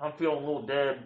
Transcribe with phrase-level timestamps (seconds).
[0.00, 1.04] I'm feeling a little dead.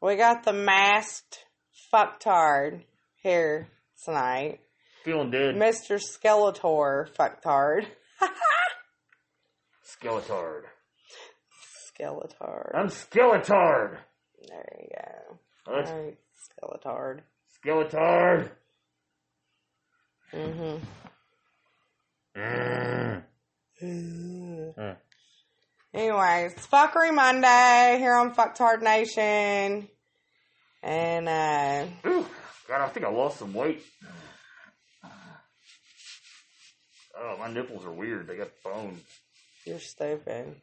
[0.00, 1.44] We got the masked
[1.92, 2.82] fucktard
[3.22, 3.68] here
[4.04, 4.60] tonight.
[5.04, 5.54] Feeling dead.
[5.54, 5.98] Mr.
[5.98, 7.86] Skeletor fucktard.
[9.84, 10.62] Skeletard.
[11.98, 12.70] Skeletor.
[12.74, 13.98] I'm Skeletard.
[14.48, 15.38] There you go.
[15.72, 15.88] What?
[15.88, 17.20] Alright, Skeletard.
[17.64, 18.50] Skeletard.
[20.34, 20.84] Mm-hmm.
[22.36, 23.22] Mm.
[23.82, 24.96] Mm.
[25.94, 29.88] Anyways, Fuckery Monday here on Fucktard Nation.
[30.82, 32.26] And, uh, Ooh,
[32.66, 33.80] God, I think I lost some weight.
[37.16, 38.26] Oh, my nipples are weird.
[38.26, 39.00] They got bone.
[39.64, 40.56] you're stupid.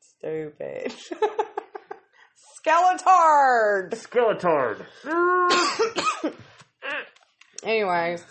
[0.00, 0.94] Stupid.
[2.66, 3.92] Skeletard!
[3.92, 4.86] Skeletard.
[7.62, 8.24] Anyways,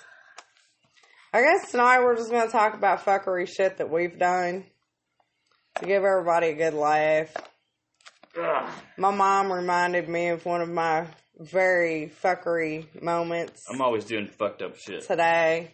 [1.32, 4.66] I guess tonight we're just going to talk about fuckery shit that we've done
[5.80, 7.34] to give everybody a good laugh.
[8.38, 8.70] Ugh.
[8.98, 11.08] My mom reminded me of one of my
[11.40, 15.08] very fuckery moments I'm always doing fucked up shit.
[15.08, 15.74] today.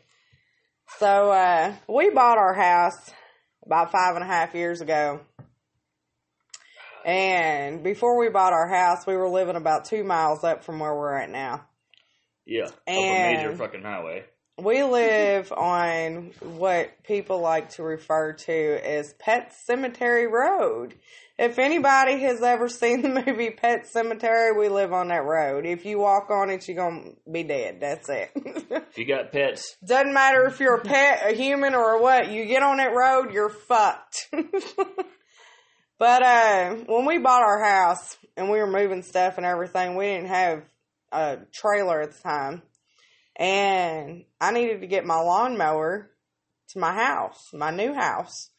[1.00, 3.12] So, uh, we bought our house
[3.66, 5.22] about five and a half years ago.
[7.04, 10.94] And before we bought our house, we were living about two miles up from where
[10.94, 11.66] we're at now.
[12.46, 14.26] Yeah, up a major fucking highway.
[14.58, 20.96] We live on what people like to refer to as Pet Cemetery Road.
[21.38, 25.66] If anybody has ever seen the movie Pet Sematary, we live on that road.
[25.66, 27.80] If you walk on it, you're gonna be dead.
[27.82, 28.32] That's it.
[28.96, 32.32] If you got pets, Doesn't matter if you're a pet, a human, or what.
[32.32, 34.30] You get on that road, you're fucked.
[36.00, 40.06] but uh, when we bought our house and we were moving stuff and everything, we
[40.06, 40.64] didn't have
[41.12, 42.62] a trailer at the time,
[43.36, 46.12] and I needed to get my lawnmower
[46.70, 48.50] to my house, my new house.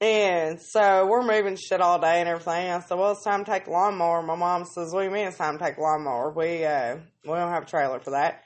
[0.00, 2.70] And so we're moving shit all day and everything.
[2.70, 5.26] I said, "Well, it's time to take lawnmower." My mom says, "What do you mean
[5.26, 6.30] it's time to take lawnmower?
[6.30, 8.43] We uh, we don't have a trailer for that."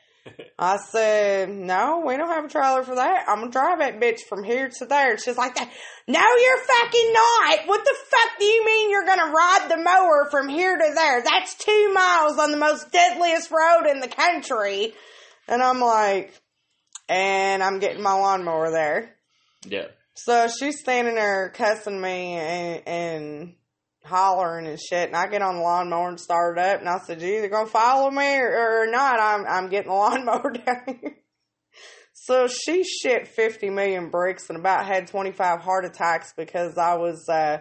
[0.58, 3.24] I said, "No, we don't have a trailer for that.
[3.28, 5.70] I'm gonna drive that bitch from here to there." She's like, "That?
[6.06, 7.66] No, you're fucking not.
[7.66, 11.22] What the fuck do you mean you're gonna ride the mower from here to there?
[11.22, 14.94] That's two miles on the most deadliest road in the country."
[15.46, 16.32] And I'm like,
[17.08, 19.16] and I'm getting my lawnmower there.
[19.64, 19.86] yeah.
[20.14, 23.54] So she's standing there cussing me and, and
[24.04, 26.98] hollering and shit, and I get on the lawnmower and start it up, and I
[26.98, 29.20] said, "You either gonna follow me or, or not?
[29.20, 31.16] I'm I'm getting the lawnmower down here."
[32.12, 36.96] So she shit fifty million bricks and about had twenty five heart attacks because I
[36.96, 37.58] was uh,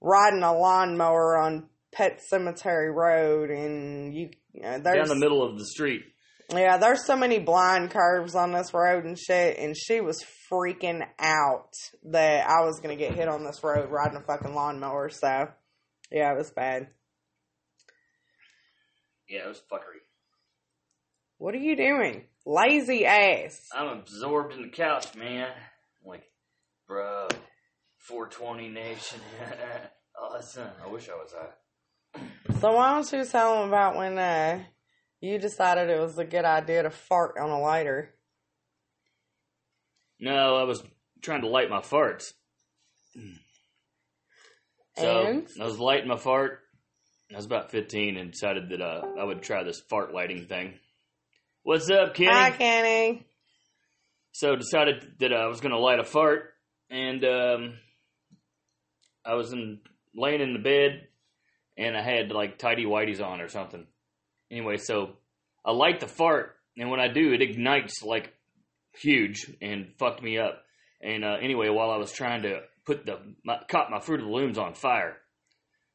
[0.00, 4.30] riding a lawnmower on Pet Cemetery Road, and you,
[4.62, 6.02] uh, there's Down the middle of the street.
[6.50, 11.06] Yeah, there's so many blind curves on this road and shit, and she was freaking
[11.18, 11.72] out
[12.04, 15.10] that I was gonna get hit on this road riding a fucking lawnmower.
[15.10, 15.48] So,
[16.10, 16.88] yeah, it was bad.
[19.28, 20.02] Yeah, it was fuckery.
[21.38, 23.68] What are you doing, lazy ass?
[23.74, 25.48] I'm absorbed in the couch, man.
[25.48, 26.24] I'm like,
[26.86, 27.28] bro,
[27.98, 29.20] 420 Nation.
[30.22, 30.68] awesome.
[30.82, 31.58] I wish I was that.
[32.60, 34.62] So why don't you tell them about when uh,
[35.20, 38.14] you decided it was a good idea to fart on a lighter?
[40.20, 40.82] No, I was
[41.22, 42.32] trying to light my farts.
[44.98, 45.48] So And?
[45.60, 46.60] I was lighting my fart.
[47.32, 50.74] I was about 15 and decided that uh, I would try this fart lighting thing.
[51.62, 52.30] What's up, Kenny?
[52.30, 53.26] Hi, Kenny.
[54.32, 56.52] So decided that I was going to light a fart,
[56.90, 57.74] and um,
[59.24, 59.80] I was in,
[60.14, 61.08] laying in the bed,
[61.76, 63.86] and I had like tidy whities on or something.
[64.50, 65.10] Anyway, so
[65.64, 68.32] I light the fart, and when I do, it ignites like
[69.00, 70.62] huge and fucked me up.
[71.00, 74.26] And uh, anyway, while I was trying to put the my, caught my Fruit of
[74.26, 75.16] the Looms on fire,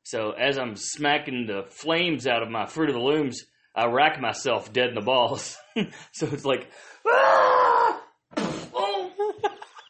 [0.03, 3.43] so as I'm smacking the flames out of my Fruit of the Looms,
[3.75, 5.57] I rack myself dead in the balls.
[6.11, 6.69] so it's like,
[7.07, 8.01] "Ah!
[8.37, 9.11] Oh!"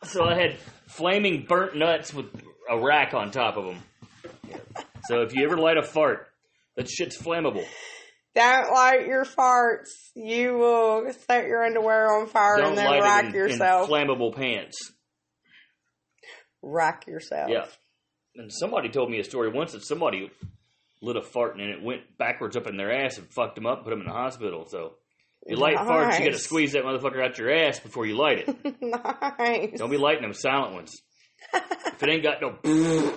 [0.04, 0.58] so I had
[0.88, 2.28] flaming burnt nuts with
[2.70, 3.84] a rack on top of them.
[5.06, 6.28] So if you ever light a fart,
[6.76, 7.66] that shit's flammable.
[8.34, 9.90] Don't light your farts.
[10.16, 13.90] You will set your underwear on fire Don't and then light rack it in, yourself.
[13.90, 14.94] in flammable pants.
[16.62, 17.50] rack yourself.
[17.50, 17.66] Yeah.
[18.36, 20.32] And somebody told me a story once that somebody
[21.02, 23.80] lit a fart and it went backwards up in their ass and fucked them up
[23.80, 24.66] and put them in the hospital.
[24.66, 24.94] So
[25.46, 28.48] you light farts, you got to squeeze that motherfucker out your ass before you light
[28.48, 28.76] it.
[28.82, 29.78] nice.
[29.78, 30.94] Don't be lighting them silent ones.
[31.54, 32.58] if it ain't got no,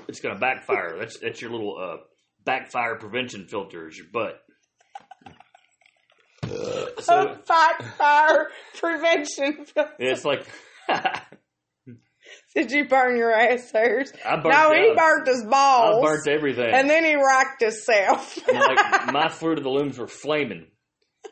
[0.08, 0.96] it's gonna backfire.
[0.98, 1.96] That's that's your little uh,
[2.44, 3.86] backfire prevention filter.
[3.86, 4.40] Is your butt.
[7.00, 8.48] So Fire, fire
[8.78, 9.66] prevention.
[9.98, 10.46] it's like
[12.54, 14.12] Did you burn your ass hairs?
[14.24, 16.04] I burnt no, he burnt his balls.
[16.04, 16.72] I burnt everything.
[16.72, 18.38] and then he rocked himself.
[18.52, 20.66] Like my fruit of the looms were flaming,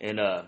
[0.01, 0.43] and uh,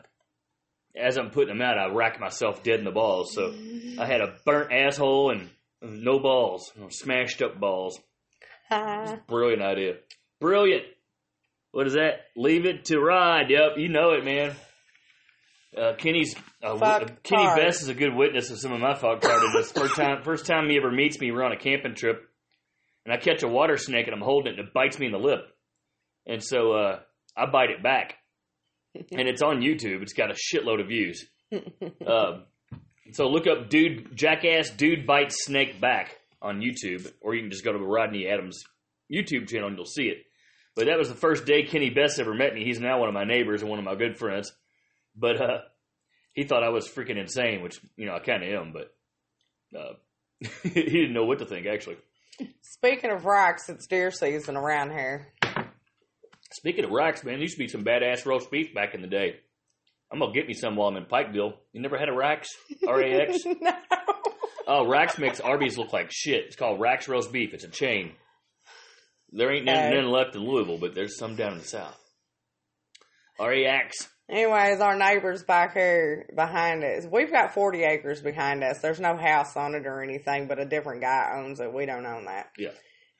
[0.97, 3.35] as I'm putting them out, I racked myself dead in the balls.
[3.35, 3.55] So
[4.01, 5.51] I had a burnt asshole and
[5.83, 7.99] no balls, smashed up balls.
[9.29, 9.95] Brilliant idea.
[10.41, 10.85] Brilliant.
[11.75, 12.27] What is that?
[12.37, 13.51] Leave it to ride.
[13.51, 14.55] Yep, you know it, man.
[15.77, 16.79] Uh, Kenny's uh,
[17.25, 17.61] Kenny hard.
[17.61, 19.73] Best is a good witness of some of my fuck tardiness.
[19.73, 22.23] First time, first time he ever meets me, we're on a camping trip,
[23.05, 25.11] and I catch a water snake and I'm holding it and it bites me in
[25.13, 25.41] the lip,
[26.29, 27.01] and so uh,
[27.37, 28.19] I bite it back,
[28.95, 30.03] and it's on YouTube.
[30.03, 31.27] It's got a shitload of views.
[32.07, 32.45] Um,
[33.13, 37.65] so look up dude jackass dude bites snake back on YouTube, or you can just
[37.65, 38.63] go to Rodney Adams
[39.13, 40.19] YouTube channel and you'll see it.
[40.77, 42.65] But that was the first day Kenny Best ever met me.
[42.65, 44.53] He's now one of my neighbors and one of my good friends.
[45.17, 45.59] But uh,
[46.33, 48.73] he thought I was freaking insane, which you know I kind of am.
[48.73, 48.95] But
[49.79, 49.95] uh,
[50.63, 51.97] he didn't know what to think actually.
[52.63, 55.33] Speaking of rocks, it's deer season around here.
[56.53, 59.09] Speaking of racks, man, there used to be some badass roast beef back in the
[59.09, 59.37] day.
[60.13, 61.55] I'm gonna get me some while I'm in Pikeville.
[61.73, 62.49] You never had a Rax?
[62.87, 63.39] R A X?
[63.61, 63.73] no.
[64.67, 66.45] Oh, Rax makes Arby's look like shit.
[66.47, 67.53] It's called Rax Roast Beef.
[67.53, 68.13] It's a chain.
[69.37, 71.99] There ain't none, none left in Louisville, but there's some down in the south.
[73.41, 74.09] R-A-X.
[74.31, 78.79] Anyways, our neighbors back here behind us, we've got 40 acres behind us.
[78.81, 81.75] There's no house on it or anything, but a different guy owns it.
[81.75, 82.51] We don't own that.
[82.57, 82.71] Yeah.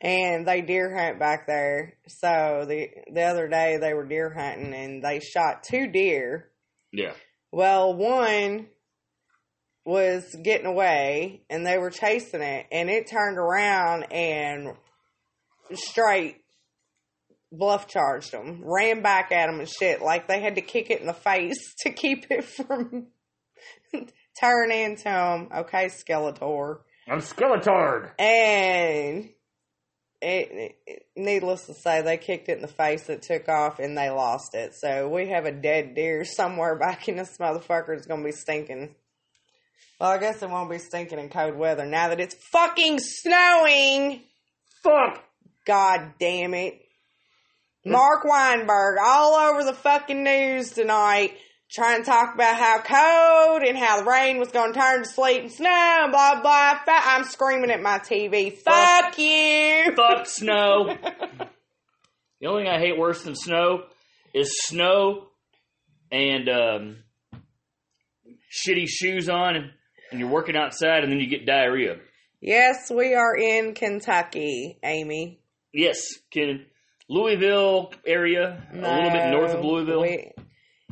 [0.01, 1.95] And they deer hunt back there.
[2.07, 6.51] So the the other day they were deer hunting and they shot two deer.
[6.93, 7.13] Yeah.
[7.53, 8.69] Well, one
[9.85, 14.75] was getting away and they were chasing it and it turned around and
[15.73, 16.37] straight
[17.51, 20.03] bluff charged them, ran back at them and shit.
[20.03, 23.09] Like they had to kick it in the face to keep it from
[24.41, 25.49] turning into them.
[25.55, 26.81] Okay, Skeletor.
[27.07, 28.13] I'm Skeletard.
[28.19, 29.29] And
[30.23, 33.11] it, it, needless to say, they kicked it in the face.
[33.11, 34.75] It took off, and they lost it.
[34.75, 37.97] So we have a dead deer somewhere back in this motherfucker.
[37.97, 38.95] It's gonna be stinking.
[40.01, 44.23] Well, I guess it won't be stinking in cold weather now that it's fucking snowing.
[44.83, 45.23] Fuck.
[45.65, 46.81] God damn it.
[47.87, 51.37] Marc Weinberg all over the fucking news tonight
[51.71, 55.09] trying to talk about how cold and how the rain was going to turn to
[55.09, 56.79] sleet and snow and blah, blah.
[56.87, 58.57] I'm screaming at my TV.
[58.57, 59.93] Fuck you.
[59.97, 60.97] Fuck snow.
[62.41, 63.85] the only thing I hate worse than snow
[64.33, 65.29] is snow
[66.13, 66.97] and um,
[68.53, 69.71] shitty shoes on and,
[70.11, 71.97] and you're working outside and then you get diarrhea.
[72.41, 75.41] Yes, we are in Kentucky, Amy.
[75.75, 75.99] Yes,
[76.33, 76.65] Ken.
[77.09, 80.01] Louisville area, a little bit north of Louisville.
[80.03, 80.31] we-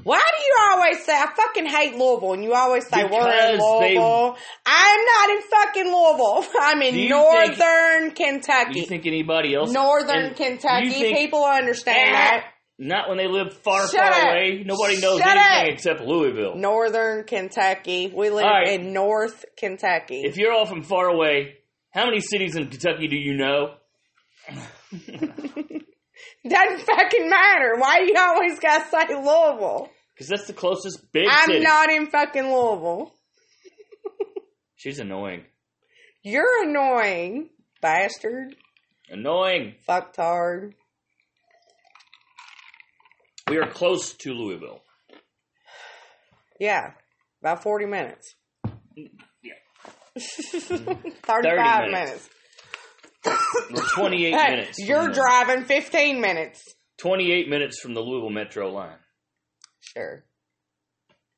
[0.04, 3.52] why do you always say, I fucking hate Louisville, and you always say, we're in
[3.56, 4.36] Because they- Louisville.
[4.66, 6.44] I'm not in fucking Louisville.
[6.60, 8.80] I'm in northern Do Kentucky.
[8.80, 9.70] you think anybody else?
[9.72, 10.90] Northern Kentucky.
[10.90, 12.44] think- People understand eh, that.
[12.78, 14.30] Not when they live far, Shut far up.
[14.32, 14.64] away.
[14.66, 15.74] Nobody knows Shut anything up.
[15.74, 16.56] except Louisville.
[16.56, 18.12] Northern Kentucky.
[18.12, 18.68] We live right.
[18.80, 20.22] in North Kentucky.
[20.24, 21.58] If you're all from far away,
[21.92, 23.74] how many cities in Kentucky do you know?
[26.48, 27.76] Doesn't fucking matter.
[27.76, 29.88] Why you always gotta say Louisville?
[30.14, 31.60] Because that's the closest big I'm city.
[31.60, 33.12] not in fucking Louisville.
[34.76, 35.44] She's annoying.
[36.24, 38.56] You're annoying, bastard.
[39.08, 39.74] Annoying.
[39.88, 40.72] Fucktard.
[43.48, 44.82] We are close to Louisville.
[46.58, 46.92] Yeah,
[47.40, 48.34] about 40 minutes.
[48.98, 49.10] Mm,
[49.42, 49.52] yeah.
[50.18, 50.94] 35
[51.32, 51.92] minutes.
[51.92, 52.28] minutes.
[53.24, 54.78] We're 28 Hey, minutes.
[54.78, 56.62] you're the- driving 15 minutes.
[56.98, 58.98] 28 minutes from the Louisville Metro line.
[59.80, 60.24] Sure.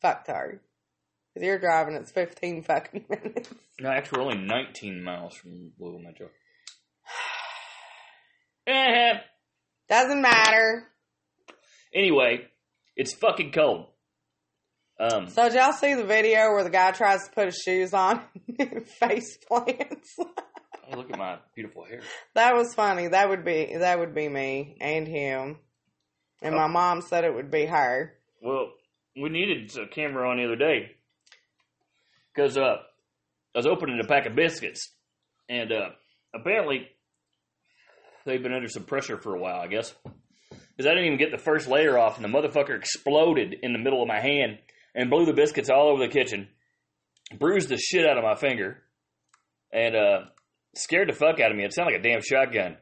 [0.03, 0.61] Fucktard.
[1.35, 3.49] Because you're driving, it's 15 fucking minutes.
[3.81, 6.29] No, actually, we're only 19 miles from Louisville Metro.
[8.67, 9.19] Eh.
[9.91, 10.89] Doesn't matter.
[11.95, 12.47] Anyway,
[12.97, 13.89] it's fucking cold.
[14.99, 17.93] Um, So did y'all see the video where the guy tries to put his shoes
[17.93, 18.23] on
[18.59, 20.17] and face plants?
[20.93, 22.01] oh, look at my beautiful hair.
[22.35, 23.09] that was funny.
[23.09, 25.59] That would be that would be me and him.
[26.43, 28.15] And my mom said it would be her.
[28.43, 28.73] Well,
[29.17, 30.91] we needed a camera on the other day
[32.35, 32.77] because uh,
[33.55, 34.93] I was opening a pack of biscuits,
[35.49, 35.89] and uh,
[36.35, 36.89] apparently
[38.27, 39.61] they've been under some pressure for a while.
[39.61, 39.95] I guess
[40.77, 43.79] because I didn't even get the first layer off, and the motherfucker exploded in the
[43.79, 44.59] middle of my hand
[44.95, 46.49] and blew the biscuits all over the kitchen,
[47.39, 48.83] bruised the shit out of my finger,
[49.73, 50.19] and uh,
[50.77, 51.65] scared the fuck out of me.
[51.65, 52.77] It sounded like a damn shotgun.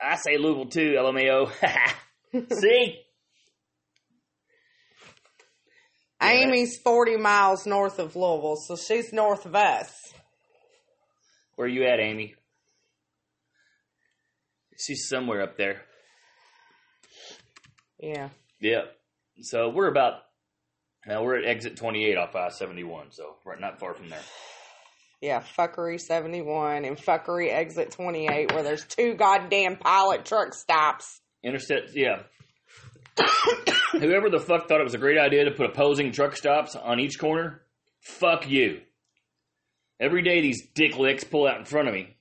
[0.00, 1.50] I say Louisville too, LMAO.
[2.60, 2.98] See.
[6.20, 6.28] Yeah.
[6.28, 9.92] Amy's 40 miles north of Louisville, so she's north of us.
[11.56, 12.36] Where you at, Amy?
[14.78, 15.82] She's somewhere up there.
[17.98, 18.28] Yeah.
[18.60, 18.96] Yep.
[19.40, 20.22] So we're about
[21.06, 24.22] now we're at exit 28 off I-71, so we're not far from there.
[25.22, 31.20] Yeah, fuckery 71 and fuckery exit 28 where there's two goddamn pilot truck stops.
[31.44, 32.22] Interstate, yeah.
[33.92, 36.98] Whoever the fuck thought it was a great idea to put opposing truck stops on
[36.98, 37.62] each corner,
[38.00, 38.80] fuck you.
[40.00, 42.16] Every day these dick licks pull out in front of me,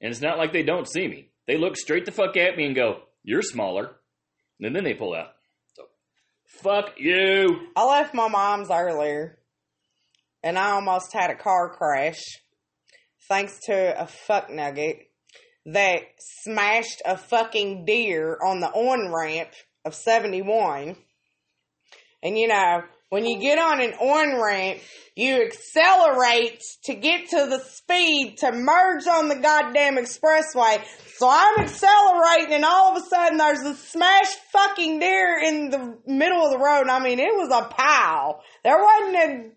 [0.00, 1.28] and it's not like they don't see me.
[1.46, 3.96] They look straight the fuck at me and go, "You're smaller,"
[4.58, 5.34] and then they pull out.
[5.74, 5.82] So,
[6.46, 7.68] fuck you.
[7.76, 9.39] I left my mom's earlier
[10.42, 12.20] and I almost had a car crash
[13.28, 14.98] thanks to a fuck nugget
[15.66, 19.50] that smashed a fucking deer on the on ramp
[19.84, 20.96] of 71.
[22.22, 24.80] And you know, when you get on an on ramp,
[25.16, 30.80] you accelerate to get to the speed to merge on the goddamn expressway.
[31.16, 35.98] So I'm accelerating and all of a sudden there's a smashed fucking deer in the
[36.06, 36.88] middle of the road.
[36.88, 38.42] I mean, it was a pile.
[38.64, 39.50] There wasn't a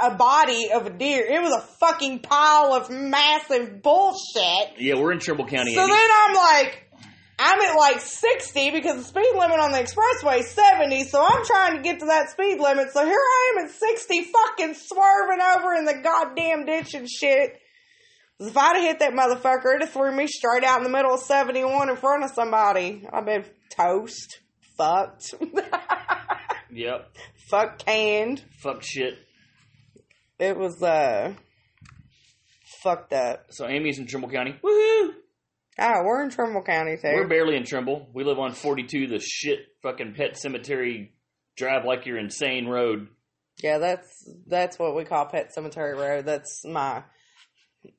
[0.00, 1.24] a body of a deer.
[1.24, 4.78] It was a fucking pile of massive bullshit.
[4.78, 5.74] Yeah, we're in Trimble County.
[5.74, 5.92] So Amy.
[5.92, 6.88] then I'm like,
[7.38, 11.04] I'm at like 60 because the speed limit on the expressway is 70.
[11.04, 12.92] So I'm trying to get to that speed limit.
[12.92, 17.58] So here I am at 60 fucking swerving over in the goddamn ditch and shit.
[18.38, 21.14] If I'd have hit that motherfucker, it'd have threw me straight out in the middle
[21.14, 23.06] of 71 in front of somebody.
[23.12, 23.44] I've been
[23.76, 24.40] toast.
[24.76, 25.34] Fucked.
[26.72, 27.14] Yep.
[27.50, 28.42] Fuck canned.
[28.62, 29.14] Fuck shit.
[30.38, 31.34] It was, uh,
[32.82, 33.46] fucked up.
[33.50, 34.52] So Amy's in Trimble County.
[34.62, 35.10] Woohoo!
[35.78, 37.12] Oh, we're in Trimble County too.
[37.14, 38.08] We're barely in Trimble.
[38.14, 41.12] We live on 42, the shit fucking pet cemetery
[41.56, 43.08] drive like you're insane road.
[43.62, 44.08] Yeah, that's
[44.46, 46.24] that's what we call Pet Cemetery Road.
[46.24, 47.02] That's my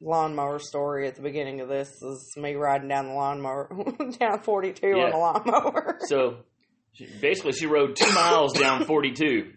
[0.01, 3.69] lawnmower story at the beginning of this is me riding down the lawnmower
[4.19, 5.15] down 42 on Yeah.
[5.15, 5.99] a lawnmower.
[6.07, 6.37] So
[6.93, 9.51] she, basically, she rode two miles down 42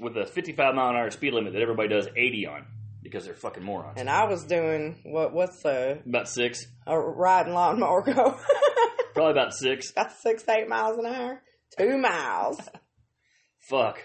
[0.00, 2.66] with a 55 mile an hour speed limit that everybody does 80 on
[3.02, 3.98] because they're fucking morons.
[4.00, 8.12] and I was doing what what's a, About six, a riding lawnmower go?
[9.14, 9.90] probably about six.
[9.92, 11.42] About six eight miles an hour.
[11.78, 12.58] Two miles.
[13.70, 13.98] Fuck.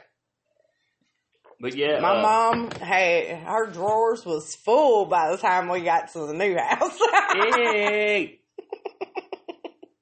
[1.60, 6.12] But yeah, My uh, mom had her drawers was full by the time we got
[6.13, 6.98] to the new house.
[7.34, 8.39] Hey!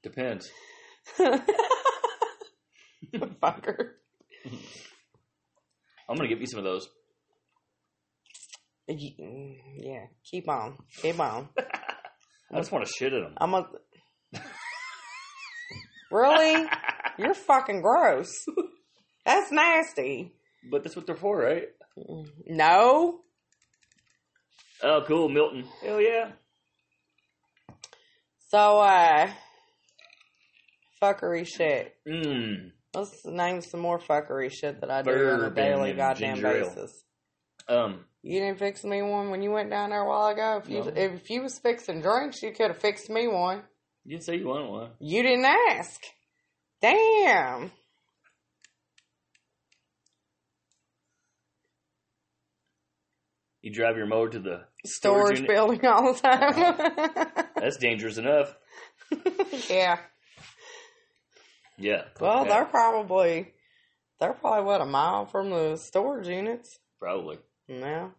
[0.03, 0.49] Depends.
[3.13, 3.91] Fucker.
[6.07, 6.87] I'm gonna give you some of those.
[8.87, 11.49] Yeah, keep on, keep on.
[12.51, 13.35] I just want to shit at them.
[13.37, 13.67] I'm a.
[16.11, 16.67] really?
[17.19, 18.45] You're fucking gross.
[19.25, 20.33] That's nasty.
[20.71, 21.67] But that's what they're for, right?
[22.47, 23.19] No.
[24.81, 25.65] Oh, cool, Milton.
[25.83, 26.31] Hell yeah.
[28.47, 29.29] So, uh,
[31.01, 31.95] fuckery shit.
[32.07, 32.71] Mmm.
[32.93, 36.48] Let's name some more fuckery shit that I do on a daily and goddamn ginger
[36.58, 36.69] ale.
[36.69, 37.03] basis.
[37.67, 40.60] Um, You didn't fix me one when you went down there a while ago.
[40.63, 40.91] If you No.
[40.96, 43.63] if you was fixing drinks, you could have fixed me one.
[44.05, 44.91] you didn't say you wanted one.
[45.00, 46.01] You didn't ask.
[46.81, 47.72] Damn.
[53.62, 55.50] You drive your mower to the Storage unit.
[55.51, 57.46] building all the time.
[57.55, 58.55] That's dangerous enough.
[59.69, 60.00] yeah.
[61.79, 62.03] Yeah.
[62.19, 63.53] Well, Yeah, they're probably
[64.19, 66.77] they're probably what a mile from the storage units.
[67.00, 67.38] probably.
[67.67, 68.12] No.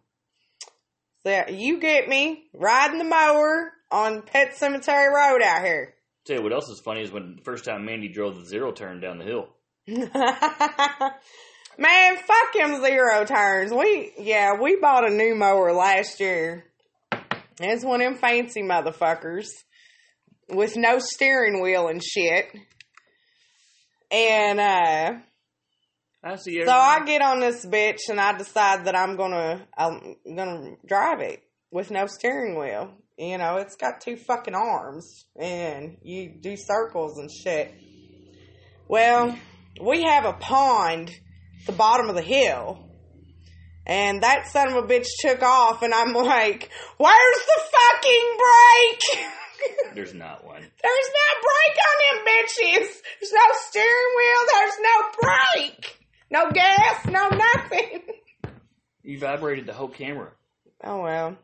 [1.23, 5.93] So yeah, you get me riding the mower on Pet Cemetery Road out here.
[6.25, 8.71] Tell you what else is funny is when the first time Mandy drove the zero
[8.71, 9.49] turn down the hill.
[11.77, 13.71] Man, fuck him zero turns.
[13.71, 16.65] We yeah, we bought a new mower last year.
[17.59, 19.47] It's one of them fancy motherfuckers
[20.49, 22.47] with no steering wheel and shit.
[24.11, 25.19] And uh
[26.23, 26.63] I see.
[26.63, 31.21] So I get on this bitch and I decide that I'm gonna I'm gonna drive
[31.21, 31.41] it
[31.71, 32.91] with no steering wheel.
[33.17, 37.73] You know, it's got two fucking arms and you do circles and shit.
[38.87, 39.37] Well,
[39.81, 42.87] we have a pond at the bottom of the hill.
[43.85, 49.29] And that son of a bitch took off and I'm like, Where's the fucking brake?
[49.93, 50.61] There's not one.
[50.61, 53.01] There's no brake on them bitches.
[53.19, 54.41] There's no steering wheel.
[54.53, 55.99] There's no brake.
[56.29, 57.05] No gas.
[57.05, 58.01] No nothing.
[59.03, 60.31] You vibrated the whole camera.
[60.83, 61.37] Oh well.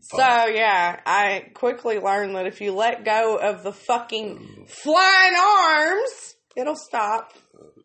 [0.00, 6.34] So yeah, I quickly learned that if you let go of the fucking flying arms,
[6.56, 7.32] it'll stop.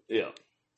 [0.10, 0.32] Yeah.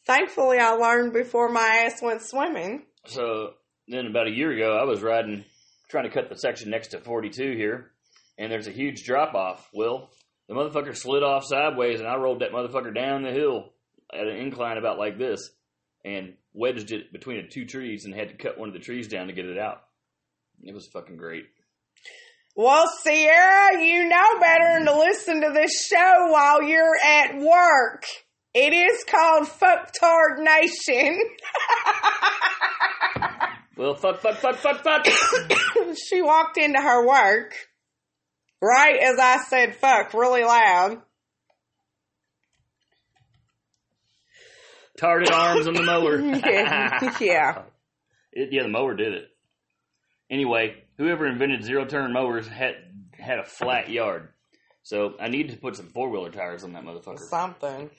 [0.05, 2.83] Thankfully, I learned before my ass went swimming.
[3.05, 3.51] So
[3.87, 5.45] then about a year ago, I was riding
[5.89, 7.91] trying to cut the section next to 42 here,
[8.39, 9.69] and there's a huge drop off.
[9.73, 10.09] Well,
[10.47, 13.65] the motherfucker slid off sideways, and I rolled that motherfucker down the hill
[14.11, 15.51] at an incline about like this,
[16.03, 19.09] and wedged it between the two trees, and had to cut one of the trees
[19.09, 19.83] down to get it out.
[20.63, 21.45] It was fucking great.
[22.55, 28.05] Well, Sierra, you know better than to listen to this show while you're at work.
[28.53, 31.19] It is called Fucktard Nation.
[33.79, 35.05] Well, fuck, fuck, fuck, fuck, fuck.
[36.09, 37.53] she walked into her work,
[38.61, 41.01] right as I said fuck really loud.
[44.97, 46.19] Tarded arms on the mower.
[46.21, 47.17] yeah.
[47.21, 47.61] yeah.
[48.33, 49.29] It, yeah, the mower did it.
[50.29, 52.75] Anyway, whoever invented zero turn mowers had
[53.13, 54.29] had a flat yard.
[54.83, 57.19] So I needed to put some four wheeler tires on that motherfucker.
[57.19, 57.89] Something.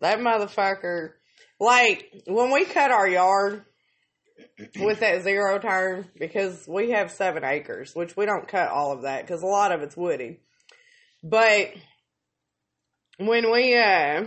[0.00, 1.12] That motherfucker,
[1.58, 3.64] like, when we cut our yard
[4.78, 9.02] with that zero turn, because we have seven acres, which we don't cut all of
[9.02, 10.40] that because a lot of it's woody.
[11.22, 11.72] But
[13.18, 14.24] when we uh,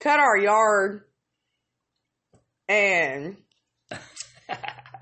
[0.00, 1.02] cut our yard
[2.68, 3.36] and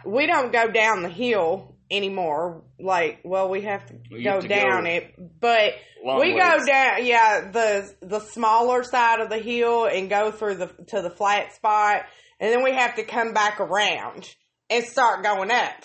[0.05, 2.65] we don't go down the hill anymore.
[2.79, 6.65] Like, well, we have to Well, go have to down go it, but we go
[6.67, 7.07] down.
[7.07, 11.55] Yeah, the the smaller side of the hill and go through the to the flat
[11.55, 12.05] spot,
[12.41, 14.29] and then we have to come back around
[14.71, 15.83] and start going up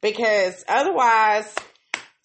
[0.00, 1.54] because otherwise.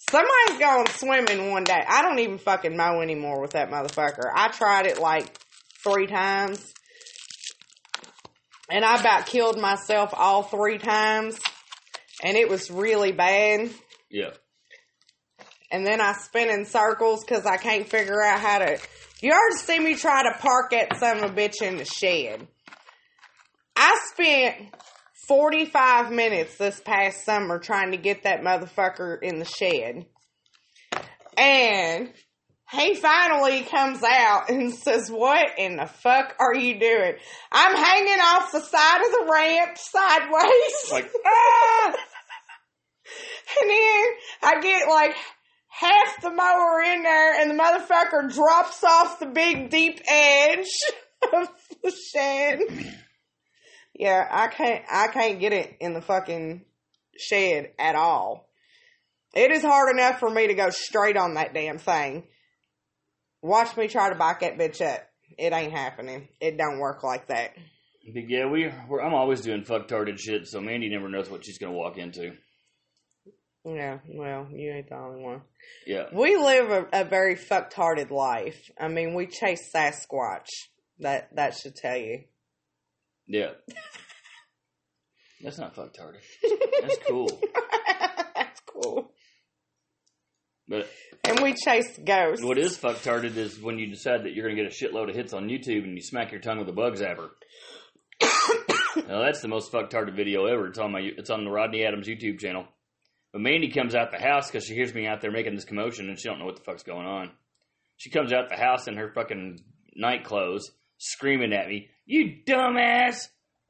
[0.09, 1.79] Somebody's going swimming one day.
[1.87, 4.29] I don't even fucking mow anymore with that motherfucker.
[4.33, 5.39] I tried it like
[5.83, 6.73] three times.
[8.69, 11.39] And I about killed myself all three times.
[12.23, 13.69] And it was really bad.
[14.09, 14.31] Yeah.
[15.71, 18.79] And then I spin in circles because I can't figure out how to.
[19.21, 22.47] You already see me try to park that son of a bitch in the shed.
[23.83, 24.75] I spent
[25.27, 30.05] 45 minutes this past summer trying to get that motherfucker in the shed.
[31.35, 32.13] And
[32.71, 37.13] he finally comes out and says, What in the fuck are you doing?
[37.51, 40.73] I'm hanging off the side of the ramp sideways.
[40.91, 41.95] Like- ah!
[43.61, 44.05] And then
[44.43, 45.15] I get like
[45.67, 50.69] half the mower in there and the motherfucker drops off the big deep edge
[51.33, 51.49] of
[51.83, 52.59] the shed.
[53.93, 56.63] Yeah, I can't I can't get it in the fucking
[57.17, 58.47] shed at all.
[59.33, 62.23] It is hard enough for me to go straight on that damn thing.
[63.41, 65.01] Watch me try to back that bitch up.
[65.37, 66.27] It ain't happening.
[66.39, 67.51] It don't work like that.
[68.13, 71.57] But yeah, we we're, I'm always doing fucktarded shit, so Mandy never knows what she's
[71.57, 72.33] gonna walk into.
[73.63, 75.41] Yeah, well, you ain't the only one.
[75.85, 76.05] Yeah.
[76.11, 78.71] We live a, a very fucked-hearted life.
[78.79, 80.47] I mean, we chase Sasquatch.
[80.99, 82.23] That that should tell you.
[83.31, 83.51] Yeah.
[85.41, 86.19] That's not fucktarded.
[86.81, 87.41] That's cool.
[88.35, 89.11] That's cool.
[90.67, 90.89] But
[91.23, 92.43] And we chase ghosts.
[92.43, 95.33] what is fucktarded is when you decide that you're gonna get a shitload of hits
[95.33, 97.29] on YouTube and you smack your tongue with a bug zapper.
[99.07, 100.67] now that's the most fucktarded video ever.
[100.67, 102.65] It's on my it's on the Rodney Adams YouTube channel.
[103.31, 106.09] But Mandy comes out the house because she hears me out there making this commotion
[106.09, 107.31] and she don't know what the fuck's going on.
[107.95, 109.59] She comes out the house in her fucking
[109.95, 110.69] night clothes,
[111.01, 113.29] screaming at me, "You dumbass!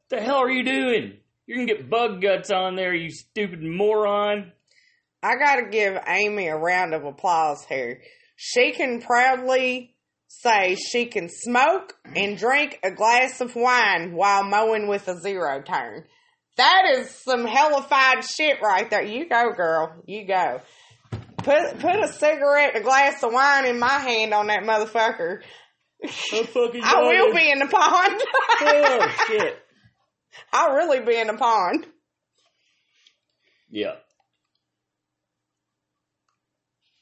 [0.10, 1.18] What The hell are you doing?
[1.48, 4.52] You're gonna get bug guts on there, you stupid moron!"
[5.24, 8.02] I gotta give Amy a round of applause here.
[8.36, 9.96] She can proudly
[10.28, 15.62] say she can smoke and drink a glass of wine while mowing with a zero
[15.62, 16.06] turn.
[16.58, 19.04] That is some hellified shit right there.
[19.04, 20.02] You go, girl.
[20.06, 20.62] You go.
[21.38, 25.42] Put put a cigarette, a glass of wine in my hand on that motherfucker.
[26.04, 28.22] I fucking I will be in the pond.
[28.62, 29.58] Oh shit!
[30.52, 31.86] I'll really be in the pond.
[33.70, 33.96] Yeah.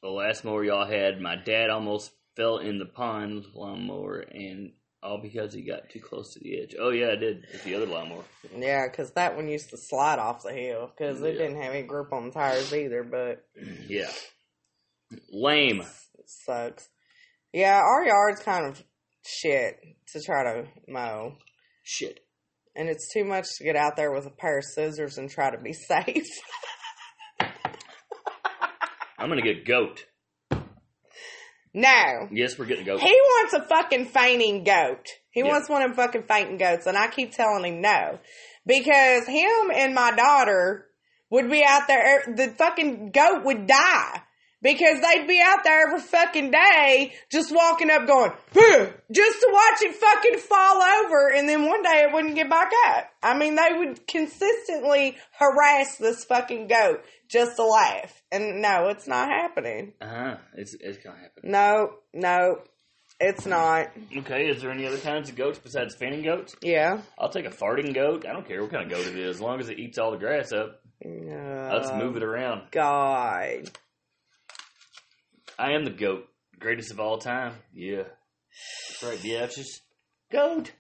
[0.01, 4.71] The last mower y'all had, my dad almost fell in the pond lawnmower, and
[5.03, 6.75] all because he got too close to the edge.
[6.79, 8.23] Oh yeah, I did with the other lawnmower.
[8.57, 11.41] Yeah, because that one used to slide off the hill because it Yeah.
[11.47, 13.45] didn't have any grip on the tires either, but
[13.87, 14.11] Yeah.
[15.31, 15.81] Lame.
[15.81, 16.87] it sucks.
[17.53, 18.83] Yeah, our yard's kind of
[19.25, 19.77] shit
[20.13, 21.33] to try to mow.
[21.83, 22.19] Shit.
[22.75, 25.49] And it's too much to get out there with a pair of scissors and try
[25.51, 26.27] to be safe.
[29.17, 30.05] I'm gonna get goat.
[31.73, 32.27] no.
[32.31, 33.01] Yes, we're getting goat.
[33.01, 35.05] He wants a fucking fainting goat.
[35.31, 35.47] He Yeah.
[35.47, 38.19] wants one of them fucking fainting goats, and I keep telling him no.
[38.65, 40.85] Because him and my daughter
[41.29, 44.21] would be out there, er, the fucking goat would die.
[44.61, 49.49] Because they'd be out there every fucking day just walking up going, "Huh," just to
[49.51, 53.09] watch it fucking fall over and then one day it wouldn't get back up.
[53.23, 58.21] I mean, they would consistently harass this fucking goat just to laugh.
[58.31, 59.93] And no, it's not happening.
[60.01, 60.37] Uh huh.
[60.55, 61.43] It's it's gonna happen.
[61.43, 62.61] No, no,
[63.19, 63.87] it's not.
[64.17, 64.47] Okay.
[64.47, 66.55] Is there any other kinds of goats besides fanning goats?
[66.61, 67.01] Yeah.
[67.17, 68.25] I'll take a farting goat.
[68.27, 70.11] I don't care what kind of goat it is, as long as it eats all
[70.11, 70.81] the grass up.
[71.03, 72.71] Let's move it around.
[72.71, 73.69] God.
[75.59, 76.25] I am the goat,
[76.59, 77.53] greatest of all time.
[77.73, 78.03] Yeah.
[79.01, 79.49] That's right.
[79.51, 79.81] Just
[80.31, 80.71] goat.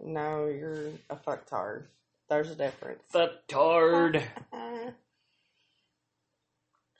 [0.00, 1.86] No, you're a fucktard.
[2.28, 3.02] There's a difference.
[3.12, 4.22] Fucktard.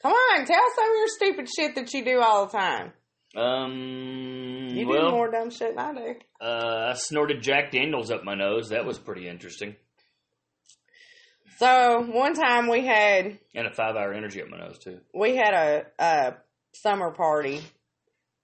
[0.03, 2.93] Come on, tell some of your stupid shit that you do all the time.
[3.37, 4.69] Um.
[4.71, 6.15] You well, do more dumb shit than I do.
[6.41, 8.69] uh, I snorted Jack Daniels up my nose.
[8.71, 9.75] That was pretty interesting.
[11.59, 15.01] So one time we had And a five-hour energy up my nose too.
[15.13, 16.35] we had a, a
[16.75, 17.63] summer party.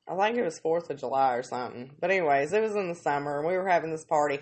[0.08, 1.90] I think it was Fourth of July or something.
[2.00, 4.40] But anyways, it was in the summer and we were having this party.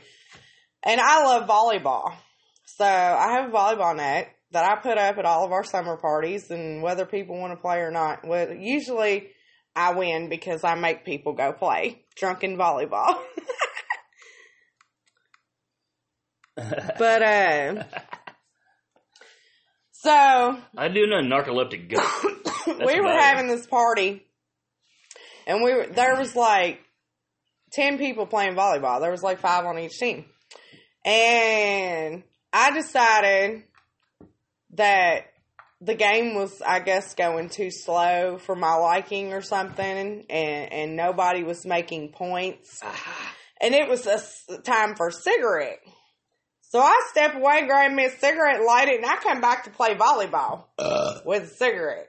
[0.83, 2.14] And I love volleyball.
[2.64, 5.97] So I have a volleyball net that I put up at all of our summer
[5.97, 8.27] parties and whether people want to play or not.
[8.27, 9.31] Well usually
[9.75, 13.21] I win because I make people go play drunken volleyball.
[16.99, 17.85] but uh
[19.92, 22.38] so I do know narcoleptic goat.
[22.79, 24.25] we were having this party,
[25.47, 26.81] and we were there was like
[27.73, 29.01] ten people playing volleyball.
[29.01, 30.25] There was like five on each team,
[31.05, 33.65] and I decided
[34.75, 35.27] that
[35.81, 40.97] the game was, I guess, going too slow for my liking or something, and and
[40.97, 43.35] nobody was making points, ah.
[43.61, 45.81] and it was a s- time for a cigarette.
[46.71, 49.71] So I step away, grab me a cigarette, light it, and I come back to
[49.71, 51.21] play volleyball uh.
[51.27, 52.09] with a cigarette.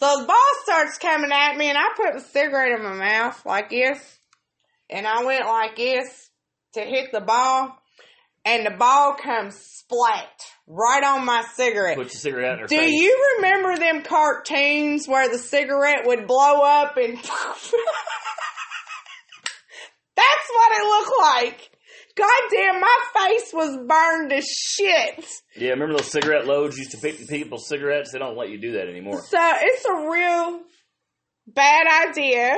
[0.00, 3.44] So the ball starts coming at me, and I put the cigarette in my mouth
[3.44, 3.98] like this,
[4.88, 6.30] and I went like this
[6.72, 7.76] to hit the ball,
[8.46, 10.30] and the ball comes splat
[10.66, 11.98] right on my cigarette.
[11.98, 12.92] Puts the cigarette out in her Do face.
[12.92, 17.18] you remember them cartoons where the cigarette would blow up and
[20.16, 21.70] That's what it looked like.
[22.16, 25.24] God damn, my face was burned to shit.
[25.56, 28.12] Yeah, remember those cigarette loads used to pick people's cigarettes?
[28.12, 29.20] They don't let you do that anymore.
[29.22, 30.60] So it's a real
[31.46, 32.54] bad idea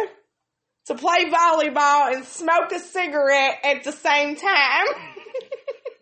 [0.87, 4.87] to play volleyball and smoke a cigarette at the same time.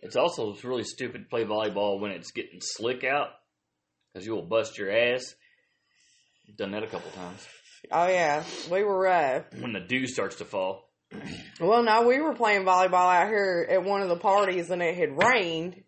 [0.03, 3.29] It's also really stupid to play volleyball when it's getting slick out
[4.13, 5.23] because you will bust your ass.
[6.49, 7.47] I've done that a couple times.
[7.93, 10.90] oh yeah, we were uh When the dew starts to fall.
[11.61, 14.97] Well no, we were playing volleyball out here at one of the parties and it
[14.97, 15.83] had rained.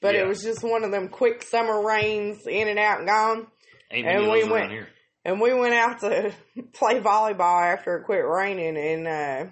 [0.00, 0.22] But Yeah.
[0.22, 3.46] it was just one of them quick summer rains in and out and gone.
[3.90, 4.86] Ain't And we went-.
[5.24, 6.32] And we went out to
[6.74, 9.50] play volleyball after it quit raining, and uh,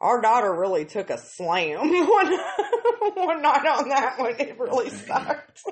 [0.00, 2.38] our daughter really took a slam one,
[3.14, 4.34] one night on that one.
[4.40, 5.62] It really sucked.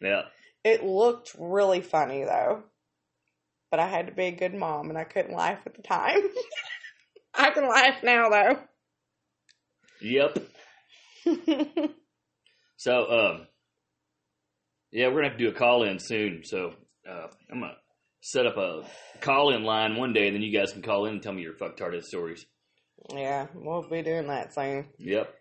[0.00, 0.22] Yeah.
[0.62, 2.62] It looked really funny though,
[3.72, 6.20] but I had to be a good mom, and I couldn't laugh at the time.
[7.34, 8.58] I can laugh now though.
[10.02, 10.38] Yep.
[12.80, 13.46] So, um,
[14.90, 16.44] yeah, we're gonna have to do a call in soon.
[16.44, 16.72] So,
[17.06, 17.74] uh, I'm gonna
[18.22, 18.84] set up a
[19.20, 21.42] call in line one day, and then you guys can call in and tell me
[21.42, 22.46] your fucktarded stories.
[23.12, 24.88] yeah, we'll be doing that soon.
[24.98, 25.34] Yep.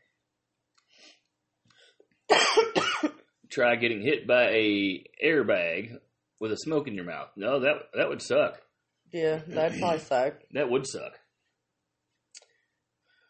[3.49, 5.93] Try getting hit by a airbag
[6.41, 7.29] with a smoke in your mouth.
[7.37, 8.61] No, that that would suck.
[9.13, 10.33] Yeah, that'd probably suck.
[10.51, 11.13] That would suck.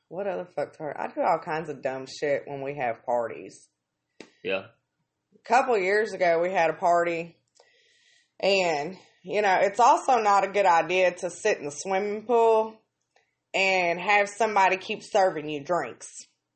[0.10, 1.00] What other fucks are?
[1.00, 3.68] I do all kinds of dumb shit when we have parties.
[4.44, 4.64] Yeah.
[5.36, 7.38] a couple years ago we had a party
[8.40, 12.76] and you know it's also not a good idea to sit in the swimming pool
[13.54, 16.08] and have somebody keep serving you drinks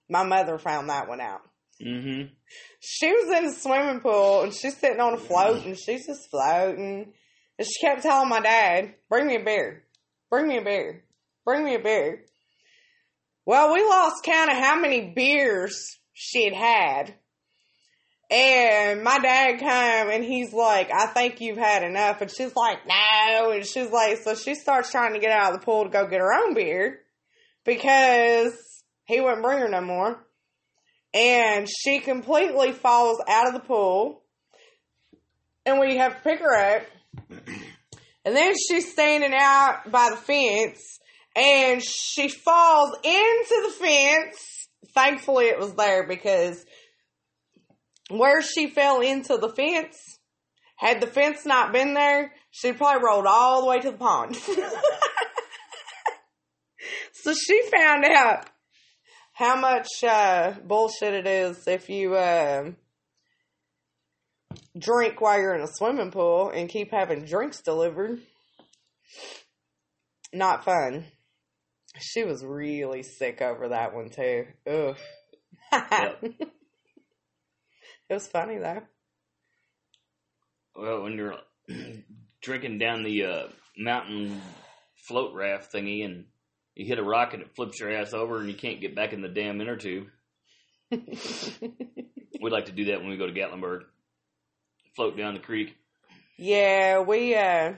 [0.09, 1.41] my mother found that one out
[1.83, 2.31] Mm-hmm.
[2.79, 6.29] she was in the swimming pool and she's sitting on a float and she's just
[6.31, 7.11] floating
[7.59, 9.83] and she kept telling my dad bring me a beer
[10.29, 11.03] bring me a beer
[11.43, 12.23] bring me a beer
[13.45, 17.13] well we lost count of how many beers she'd had
[18.33, 22.19] and my dad come and he's like, I think you've had enough.
[22.19, 23.51] And she's like, no.
[23.51, 26.07] And she's like, so she starts trying to get out of the pool to go
[26.07, 27.01] get her own beer
[27.63, 28.53] because
[29.05, 30.25] he wouldn't bring her no more.
[31.13, 34.23] And she completely falls out of the pool.
[35.65, 36.83] And we have to pick her up.
[38.25, 40.99] And then she's standing out by the fence
[41.35, 44.67] and she falls into the fence.
[44.93, 46.63] Thankfully, it was there because
[48.09, 49.97] where she fell into the fence,
[50.75, 54.35] had the fence not been there, She probably rolled all the way to the pond.
[57.13, 58.49] so she found out
[59.33, 62.71] how much uh, bullshit it is if you uh,
[64.77, 68.19] drink while you're in a swimming pool and keep having drinks delivered.
[70.31, 71.05] Not fun.
[71.99, 74.47] She was really sick over that one too.
[74.67, 74.97] Ugh.
[75.71, 76.23] Yep.
[78.09, 78.81] It was funny though.
[80.75, 81.37] Well, when you're
[82.41, 83.43] drinking down the uh,
[83.77, 84.41] mountain
[84.95, 86.25] float raft thingy and
[86.75, 89.13] you hit a rock and it flips your ass over and you can't get back
[89.13, 90.07] in the damn inner tube.
[90.91, 93.83] we'd like to do that when we go to Gatlinburg.
[94.95, 95.75] Float down the creek.
[96.37, 97.73] Yeah, we uh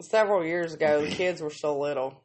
[0.00, 2.21] several years ago the kids were still little.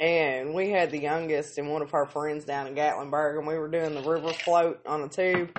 [0.00, 3.56] And we had the youngest and one of our friends down in Gatlinburg and we
[3.56, 5.56] were doing the river float on a tube.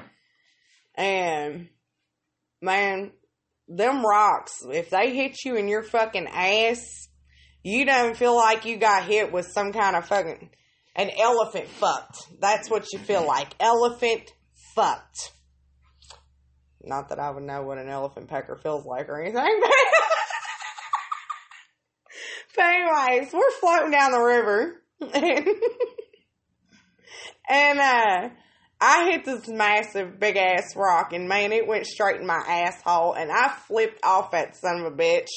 [0.96, 1.70] And
[2.62, 3.12] man,
[3.68, 7.08] them rocks, if they hit you in your fucking ass,
[7.64, 10.50] you don't feel like you got hit with some kind of fucking
[10.96, 12.28] an elephant fucked.
[12.40, 13.56] That's what you feel like.
[13.60, 14.32] Elephant
[14.76, 15.32] fucked.
[16.84, 19.42] Not that I would know what an elephant pecker feels like or anything,
[22.56, 24.82] but, anyways, we're floating down the river.
[25.02, 25.48] And,
[27.50, 28.30] and uh
[28.80, 33.14] I hit this massive big ass rock and man, it went straight in my asshole
[33.14, 35.30] and I flipped off that son of a bitch.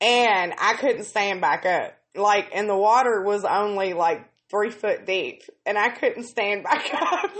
[0.00, 1.96] And I couldn't stand back up.
[2.14, 6.92] Like, and the water was only like three foot deep and I couldn't stand back
[6.94, 7.30] up.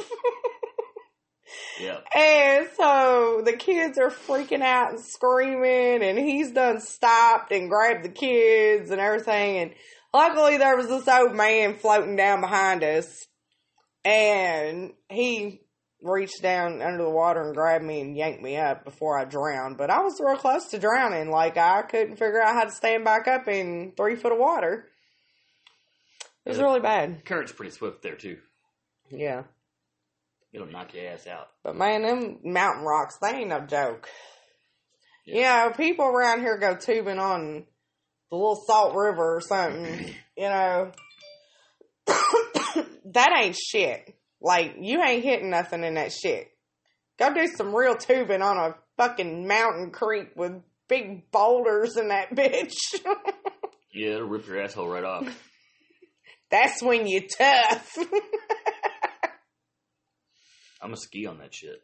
[1.81, 1.99] Yeah.
[2.15, 8.05] And so the kids are freaking out and screaming, and he's done stopped and grabbed
[8.05, 9.59] the kids and everything.
[9.59, 9.75] And
[10.13, 13.27] luckily, there was this old man floating down behind us,
[14.05, 15.61] and he
[16.03, 19.77] reached down under the water and grabbed me and yanked me up before I drowned.
[19.77, 21.31] But I was real close to drowning.
[21.31, 24.87] Like, I couldn't figure out how to stand back up in three foot of water.
[26.47, 26.65] It was Yeah.
[26.65, 27.25] really bad.
[27.27, 28.39] Current's pretty swift there, too.
[29.11, 29.43] Yeah.
[30.53, 31.49] It'll knock your ass out.
[31.63, 34.09] But man, them mountain rocks, they ain't no joke.
[35.25, 35.65] Yeah.
[35.65, 37.65] You know, people around here go tubing on
[38.31, 40.93] the little salt river or something, you know.
[42.07, 44.17] that ain't shit.
[44.41, 46.51] Like, you ain't hitting nothing in that shit.
[47.19, 52.31] Go do some real tubing on a fucking mountain creek with big boulders in that
[52.35, 52.77] bitch.
[53.93, 55.29] Yeah, it'll rip your asshole right off.
[56.51, 57.97] That's when you're tough.
[60.81, 61.83] I'm gonna ski on that shit.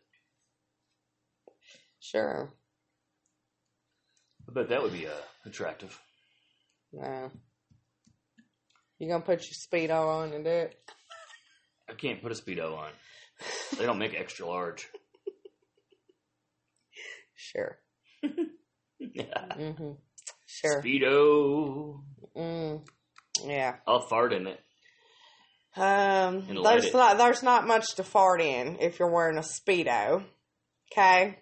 [2.00, 2.52] sure.
[4.48, 5.10] I bet that would be uh,
[5.44, 5.98] attractive.
[6.92, 7.30] No.
[8.98, 10.78] You gonna put your speedo on and do it?
[11.88, 12.90] I can't put a speedo on.
[13.78, 14.88] They don't make extra large.
[17.38, 17.78] Sure.
[18.98, 19.54] Yeah.
[19.54, 19.92] hmm
[20.46, 20.82] Sure.
[20.82, 22.00] Speedo.
[22.34, 22.88] Mm.
[23.44, 23.76] Yeah.
[23.86, 24.58] I'll fart in it.
[25.76, 30.24] Um, there's not there's not much to fart in if you're wearing a speedo.
[30.90, 31.38] Okay,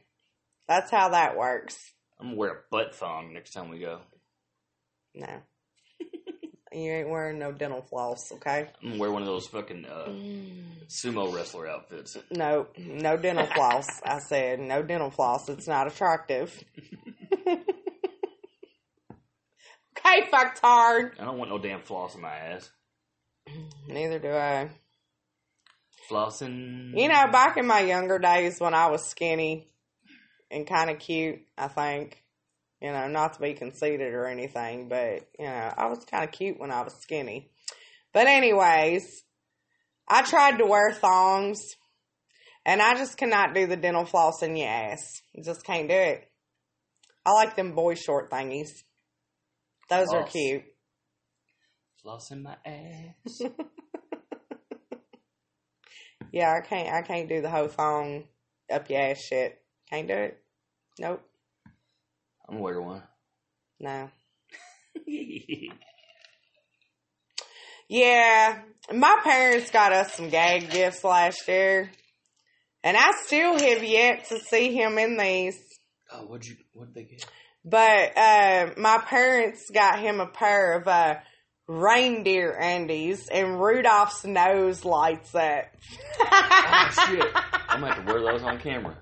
[0.66, 1.76] that's how that works.
[2.18, 4.00] I'm gonna wear a butt thong next time we go.
[5.14, 5.28] No,
[6.72, 8.32] you ain't wearing no dental floss.
[8.32, 10.08] Okay, I'm gonna wear one of those fucking uh,
[10.88, 12.16] sumo wrestler outfits.
[12.32, 13.86] no, no dental floss.
[14.04, 15.48] I said no dental floss.
[15.48, 16.52] It's not attractive.
[17.46, 17.62] okay,
[20.32, 21.12] fucktard.
[21.20, 22.70] I don't want no damn floss in my ass.
[23.86, 24.70] Neither do I.
[26.10, 26.92] Flossing.
[26.98, 29.68] You know, back in my younger days when I was skinny
[30.50, 32.22] and kind of cute, I think,
[32.80, 36.32] you know, not to be conceited or anything, but, you know, I was kind of
[36.32, 37.50] cute when I was skinny.
[38.12, 39.24] But, anyways,
[40.06, 41.60] I tried to wear thongs
[42.66, 45.22] and I just cannot do the dental floss in your ass.
[45.42, 46.30] Just can't do it.
[47.26, 48.68] I like them boy short thingies.
[49.88, 50.64] Those are cute.
[52.04, 53.42] Floss in my ass.
[56.32, 56.92] Yeah, I can't.
[56.92, 58.24] I can't do the whole song
[58.68, 59.56] up your ass shit.
[59.88, 60.42] Can't do it.
[60.98, 61.22] Nope.
[62.48, 63.04] I'm wear one.
[63.78, 64.10] No.
[67.88, 68.62] Yeah,
[68.92, 71.90] my parents got us some gag gifts last year,
[72.82, 75.58] and I still have yet to see him in these.
[76.10, 76.56] oh, what'd you?
[76.72, 77.26] What'd they get?
[77.64, 81.16] But uh, my parents got him a pair of uh,
[81.66, 85.66] reindeer Andes, and Rudolph's nose lights up.
[86.20, 87.26] Oh shit!
[87.68, 88.96] I'm gonna have to wear those on camera.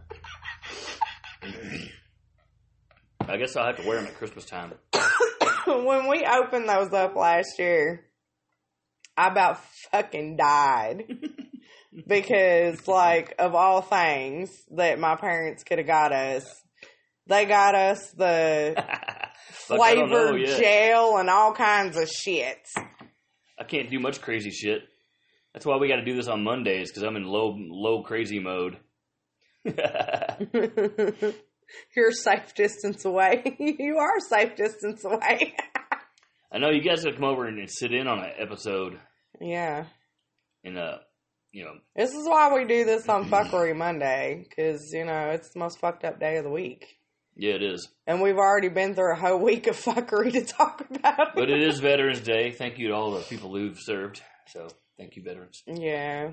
[3.21, 4.75] I guess I'll have to wear them at Christmas time.
[5.67, 8.05] when we opened those up last year,
[9.17, 11.05] I about fucking died.
[12.07, 16.45] because, like, of all things that my parents could have got us,
[17.27, 18.75] They got us the
[19.69, 22.59] Don't flavored gel and all kinds of shit.
[23.59, 24.83] I can't do much crazy shit.
[25.53, 28.41] That's why we got to do this on Mondays because I'm in low low crazy
[28.41, 28.79] mode.
[31.97, 33.57] You're safe distance away.
[33.79, 35.55] you are safe distance away.
[36.53, 38.99] I know you guys gotta come over and sit in on an episode
[39.41, 39.87] yeah.
[40.65, 40.99] and uh,
[41.53, 45.51] you know, This is why we do this on Fuckery Monday, because, you know, it's
[45.51, 46.99] the most fucked up day of the week.
[47.37, 47.89] Yeah, it is.
[48.07, 51.35] And we've already been through a whole week of fuckery to talk about.
[51.35, 52.51] But it is Veterans Day.
[52.51, 54.21] Thank you to all the people who've served.
[54.49, 54.69] So
[54.99, 55.63] thank you, veterans.
[55.67, 56.33] Yeah.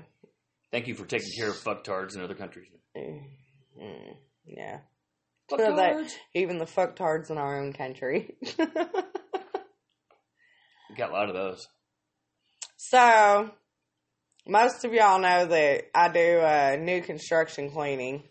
[0.70, 2.66] Thank you for taking care of fucktards in other countries.
[2.96, 3.22] Mm,
[3.80, 4.78] mm, yeah.
[5.48, 8.36] So that- even the fucktards in our own country.
[10.88, 11.66] We got a lot of those.
[12.76, 13.50] so,
[14.46, 18.24] most of y'all know that I do uh, new construction cleaning.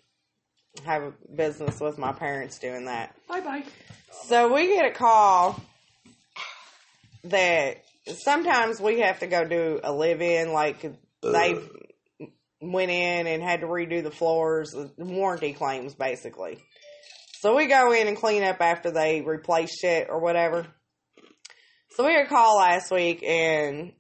[0.86, 3.16] I have a business with my parents doing that.
[3.28, 3.64] Bye bye.
[4.28, 5.62] So we get a call
[7.26, 10.82] that sometimes we have to go do a live in, like
[11.22, 12.26] they uh.
[12.62, 16.60] went in and had to redo the floors, warranty claims basically.
[17.42, 20.68] So we go in and clean up after they replace shit or whatever.
[21.92, 23.94] So we had a call last week and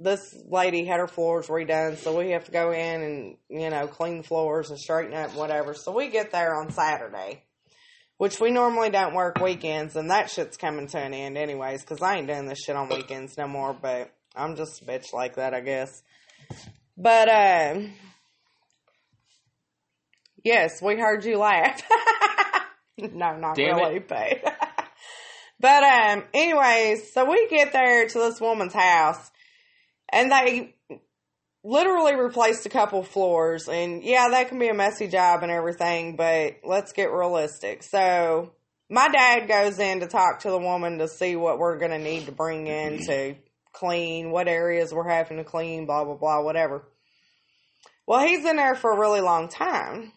[0.00, 3.86] this lady had her floors redone, so we have to go in and, you know,
[3.86, 5.74] clean the floors and straighten up and whatever.
[5.74, 7.42] So we get there on Saturday
[8.18, 12.02] which we normally don't work weekends, and that shit's coming to an end anyways, because
[12.02, 15.36] I ain't doing this shit on weekends no more, but I'm just a bitch like
[15.36, 16.02] that, I guess.
[16.96, 17.80] But, uh,
[20.44, 21.80] yes, we heard you laugh.
[22.98, 24.42] no, not Damn really, but.
[25.60, 29.30] but, um, anyways, so we get there to this woman's house,
[30.10, 30.74] and they
[31.64, 33.68] literally replaced a couple floors.
[33.68, 37.82] And yeah that can be a messy job and everything but let's get realistic.
[37.82, 38.52] So
[38.90, 41.98] my dad goes in to talk to the woman to see what we're going to
[41.98, 43.34] need to bring in to
[43.72, 46.88] clean what areas we're having to clean blah blah blah whatever.
[48.06, 50.12] Well he's in there for a really long time.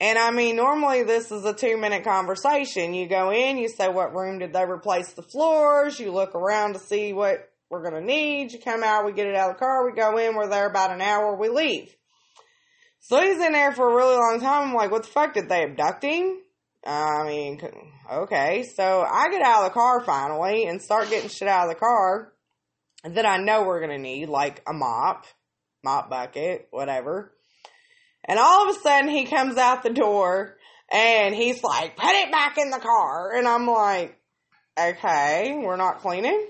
[0.00, 2.94] And i mean normally this is a two minute conversation.
[2.94, 5.98] You go in you say what room did they replace the floors?
[5.98, 8.52] You look around to see what we're going to need.
[8.52, 10.68] You come out, we get it out of the car, we go in, we're there
[10.68, 11.94] about an hour, we leave.
[13.00, 14.68] So he's in there for a really long time.
[14.68, 15.34] I'm like, what the fuck?
[15.34, 16.38] Did they abduct him?
[16.84, 17.60] I mean,
[18.10, 18.64] okay.
[18.64, 21.78] So I get out of the car finally and start getting shit out of the
[21.78, 22.32] car
[23.04, 25.26] that I know we're going to need, like a mop,
[25.84, 27.32] mop bucket, whatever.
[28.24, 30.56] And all of a sudden he comes out the door
[30.90, 33.36] and he's like, put it back in the car.
[33.36, 34.18] And I'm like,
[34.78, 36.46] okay, we're not cleaning.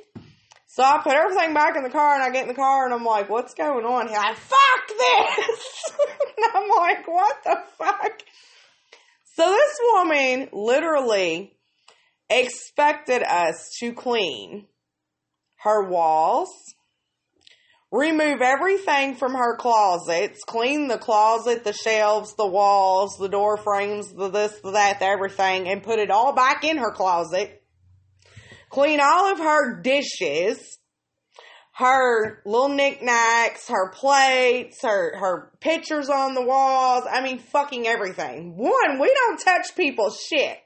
[0.71, 2.93] So I put everything back in the car and I get in the car and
[2.93, 4.09] I'm like, what's going on?
[4.09, 5.93] He's like, fuck this!
[6.37, 8.23] and I'm like, what the fuck?
[9.35, 11.57] So this woman literally
[12.29, 14.67] expected us to clean
[15.61, 16.51] her walls,
[17.91, 24.13] remove everything from her closets, clean the closet, the shelves, the walls, the door frames,
[24.13, 27.58] the this, the that, the everything, and put it all back in her closet
[28.71, 30.79] clean all of her dishes,
[31.75, 37.05] her little knickknacks, her plates, her her pictures on the walls.
[37.11, 38.57] I mean, fucking everything.
[38.57, 40.59] One, we don't touch people's shit.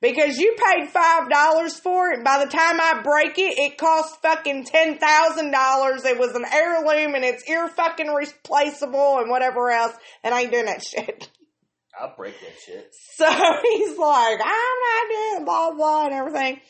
[0.00, 2.22] Because you paid five dollars for it.
[2.22, 6.04] By the time I break it, it costs fucking ten thousand dollars.
[6.04, 9.94] It was an heirloom and it's ear fucking replaceable and whatever else.
[10.22, 11.28] And I ain't doing that shit.
[12.00, 12.94] I'll break that shit.
[13.16, 13.26] So
[13.62, 16.60] he's like, I'm not doing blah blah and everything.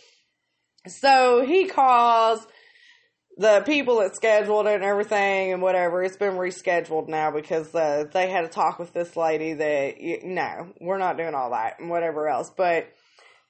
[0.86, 2.46] So he calls
[3.36, 6.02] the people that scheduled it and everything and whatever.
[6.02, 10.20] It's been rescheduled now because uh, they had a talk with this lady that you,
[10.24, 12.50] no, we're not doing all that and whatever else.
[12.56, 12.92] But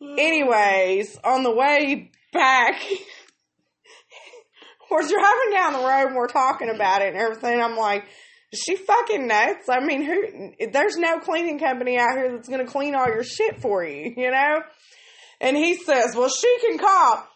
[0.00, 2.80] anyways, on the way back.
[4.90, 7.60] We're driving down the road and we're talking about it and everything.
[7.60, 8.06] I'm like,
[8.54, 9.68] she fucking nuts?
[9.68, 10.52] I mean, who?
[10.72, 14.30] There's no cleaning company out here that's gonna clean all your shit for you, you
[14.30, 14.60] know.
[15.40, 17.26] And he says, well, she can call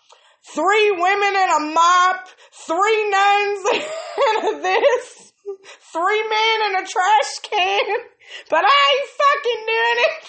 [0.44, 2.28] three women and a mop,
[2.66, 3.66] three nuns
[4.44, 5.32] and this,
[5.92, 7.96] three men and a trash can,
[8.50, 10.28] but I ain't fucking doing it.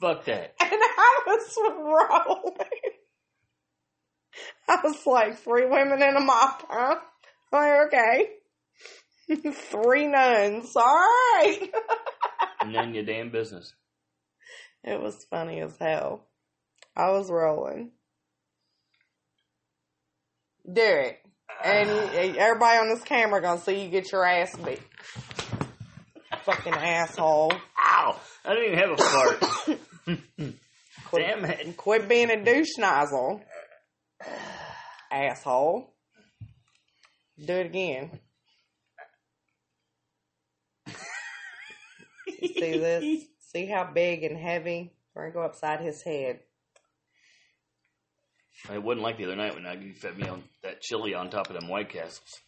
[0.00, 0.54] Fuck that.
[0.60, 2.68] and I was rolling.
[4.68, 6.96] I was like, three women and a mop, huh?
[7.52, 8.28] I'm like, okay.
[9.52, 11.70] three nuns, alright.
[12.66, 13.74] None your damn business.
[14.84, 16.24] It was funny as hell.
[16.96, 17.92] I was rolling.
[20.70, 21.18] Do it.
[21.64, 21.88] And
[22.36, 24.80] everybody on this camera gonna see you get your ass beat.
[26.44, 27.52] fucking asshole.
[27.52, 28.20] Ow!
[28.44, 29.42] I didn't even have a fart.
[31.14, 31.76] Damn it.
[31.76, 33.42] Quit being a douche nozzle.
[35.10, 35.94] Asshole.
[37.44, 38.20] Do it again.
[42.40, 43.24] You see this?
[43.52, 44.92] See how big and heavy?
[45.32, 46.40] Go upside his head.
[48.72, 51.28] It wasn't like the other night when I, you fed me on that chili on
[51.28, 52.40] top of them White Castles.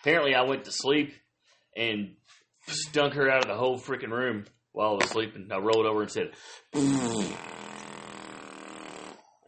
[0.00, 1.12] Apparently, I went to sleep
[1.76, 2.14] and
[2.66, 5.48] stunk her out of the whole freaking room while I was sleeping.
[5.52, 6.30] I rolled over and said,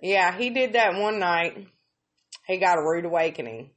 [0.02, 1.66] Yeah, he did that one night.
[2.46, 3.70] He got a rude awakening.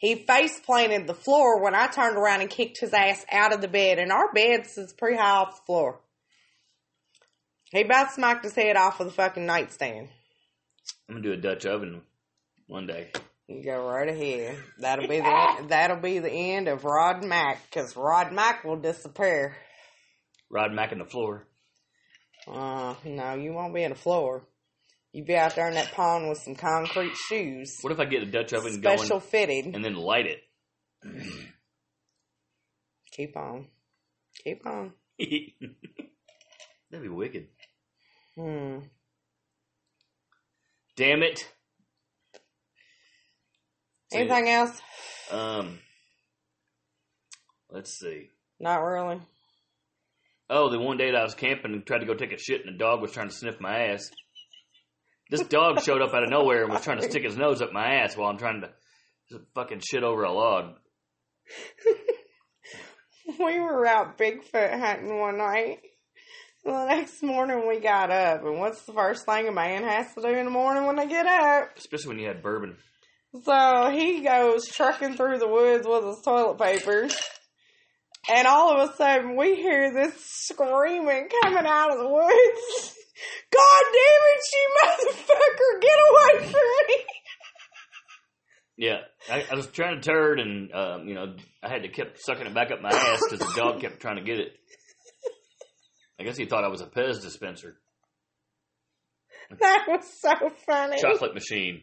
[0.00, 3.60] He face planted the floor when I turned around and kicked his ass out of
[3.60, 6.00] the bed, and our bed is pretty high off the floor.
[7.70, 10.08] He about smacked his head off of the fucking nightstand.
[11.06, 12.00] I'm gonna do a Dutch oven
[12.66, 13.12] one day.
[13.46, 14.56] You go right ahead.
[14.78, 19.54] That'll be the that'll be the end of Rod Mack because Rod Mack will disappear.
[20.48, 21.46] Rod Mack on the floor.
[22.48, 24.44] Uh, no, you won't be in the floor.
[25.12, 28.22] You be out there in that pond with some concrete shoes, What if I get
[28.22, 29.74] a Dutch oven special going fitted.
[29.74, 30.38] and then light it?
[33.12, 33.66] Keep on,
[34.44, 34.92] keep on.
[35.18, 37.48] That'd be wicked.
[38.36, 38.78] Hmm.
[40.96, 41.46] Damn it.
[44.12, 44.80] Anything else?
[45.30, 45.80] Um,
[47.68, 48.28] let's see.
[48.60, 49.20] Not really.
[50.48, 52.64] Oh, the one day that I was camping and tried to go take a shit,
[52.64, 54.10] and the dog was trying to sniff my ass.
[55.30, 57.72] This dog showed up out of nowhere and was trying to stick his nose up
[57.72, 58.70] my ass while I'm trying to
[59.54, 60.74] fucking shit over a log.
[63.38, 65.78] We were out Bigfoot hunting one night.
[66.64, 70.20] The next morning we got up, and what's the first thing a man has to
[70.20, 71.70] do in the morning when they get up?
[71.76, 72.76] Especially when you had bourbon.
[73.44, 77.08] So he goes trucking through the woods with his toilet paper.
[78.28, 82.94] And all of a sudden we hear this screaming coming out of the woods.
[83.52, 86.96] God damn it, she motherfucker, get away from me.
[88.76, 88.98] Yeah,
[89.30, 92.46] I, I was trying to turd, and um, you know, I had to keep sucking
[92.46, 94.52] it back up my ass because the dog kept trying to get it.
[96.18, 97.76] I guess he thought I was a Pez dispenser,
[99.60, 100.96] That was so funny.
[101.00, 101.82] chocolate machine.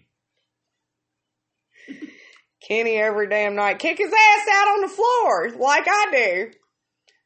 [2.67, 6.51] Kenny every damn night kick his ass out on the floor like I do.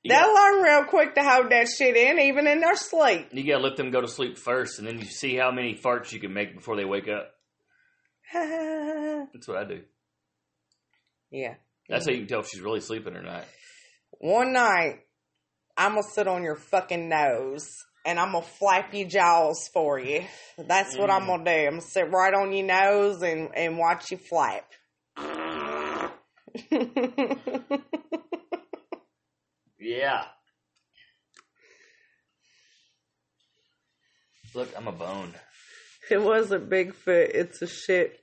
[0.04, 3.28] You They'll got, learn real quick to hold that shit in even in their sleep.
[3.32, 5.76] you got to let them go to sleep first, and then you see how many
[5.76, 7.32] farts you can make before they wake up.
[8.34, 9.82] That's what I do.
[11.30, 11.56] yeah.
[11.90, 13.44] That's how you can tell if she's really sleeping or not.
[14.12, 15.02] One night,
[15.78, 17.70] I'm gonna sit on your fucking nose
[18.06, 20.24] and I'm gonna flap your jaws for you.
[20.58, 21.46] That's what I'm gonna mm.
[21.46, 21.52] do.
[21.52, 24.66] I'm gonna sit right on your nose and, and watch you flap.
[29.82, 30.24] Yeah.
[34.54, 35.34] Look, I'm a bone.
[36.10, 38.20] it wasn't Bigfoot, it's a shit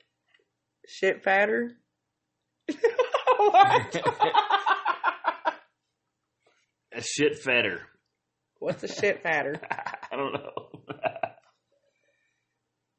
[0.87, 1.73] shit fatter.
[6.99, 7.83] A shit fatter.
[8.59, 9.61] What's a shit fatter?
[10.11, 10.68] I don't know.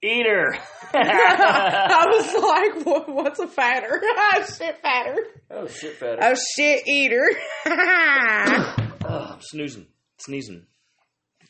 [0.02, 0.56] Eater.
[0.94, 4.02] I was like, what, what's a fatter?
[4.04, 5.18] oh, shit fatter.
[5.52, 6.20] oh, shit fatter.
[6.22, 7.30] Oh, shit eater.
[7.66, 9.88] Oh, I'm snoozing.
[10.18, 10.66] Sneezing.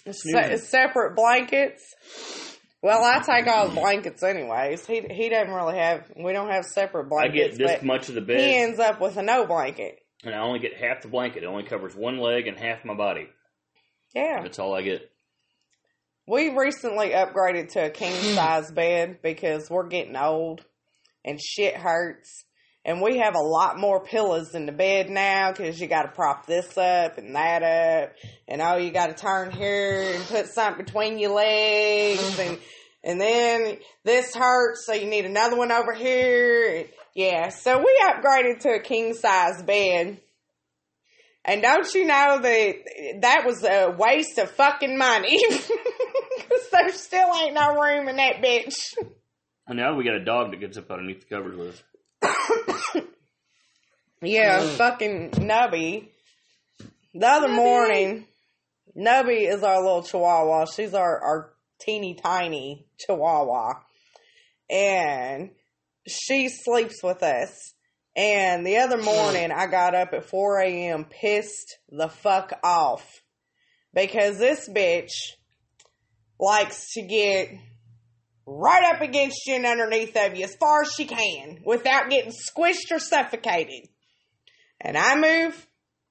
[0.10, 1.84] Se- separate blankets.
[2.82, 4.86] Well, I take all the blankets anyways.
[4.86, 6.10] He he doesn't really have.
[6.16, 7.56] We don't have separate blankets.
[7.56, 8.40] I get this much of the bed.
[8.40, 10.00] he ends up with a no blanket.
[10.24, 11.44] and I only get half the blanket.
[11.44, 13.28] It only covers one leg and half my body.
[14.16, 14.42] Yeah.
[14.42, 15.12] That's all I get.
[16.30, 18.36] We recently upgraded to a king hmm.
[18.36, 20.64] size bed because we're getting old
[21.26, 22.46] and shit hurts.
[22.86, 26.10] And we have a lot more pillows in the bed now because you got to
[26.10, 28.14] prop this up and that up.
[28.48, 32.38] And oh, you got to turn here and put something between your legs.
[32.38, 32.60] And,
[33.04, 36.86] and then this hurts, so you need another one over here.
[37.16, 40.22] Yeah, so we upgraded to a king size bed.
[41.44, 42.76] And don't you know that
[43.22, 45.42] that was a waste of fucking money?
[46.86, 48.76] Because there still ain't no room in that bitch.
[49.68, 51.84] And now we got a dog that gets up underneath the covers with
[52.24, 53.04] us.
[54.22, 54.70] Yeah, mm.
[54.76, 56.10] fucking Nubby.
[57.14, 58.26] The other morning,
[58.98, 60.66] Nubby is our little chihuahua.
[60.66, 63.76] She's our, our teeny tiny chihuahua.
[64.70, 65.52] And
[66.08, 67.74] she sleeps with us.
[68.16, 69.06] And the other hmm.
[69.06, 71.06] morning, I got up at 4 a.m.
[71.06, 73.22] pissed the fuck off.
[73.94, 75.12] Because this bitch
[76.40, 77.50] likes to get
[78.46, 82.32] right up against you and underneath of you as far as she can without getting
[82.32, 83.88] squished or suffocated.
[84.82, 85.68] And I move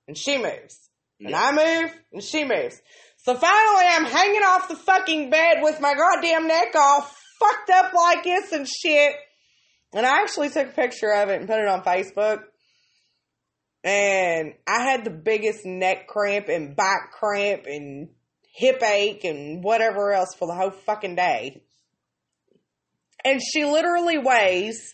[0.06, 0.88] and she moves.
[1.20, 2.80] And I move, and she moves.
[3.16, 7.00] So finally, I'm hanging off the fucking bed with my goddamn neck all
[7.40, 9.16] fucked up like this and shit.
[9.92, 12.42] And I actually took a picture of it and put it on Facebook.
[13.82, 18.10] And I had the biggest neck cramp and back cramp and
[18.58, 21.62] hip ache and whatever else for the whole fucking day.
[23.24, 24.92] And she literally weighs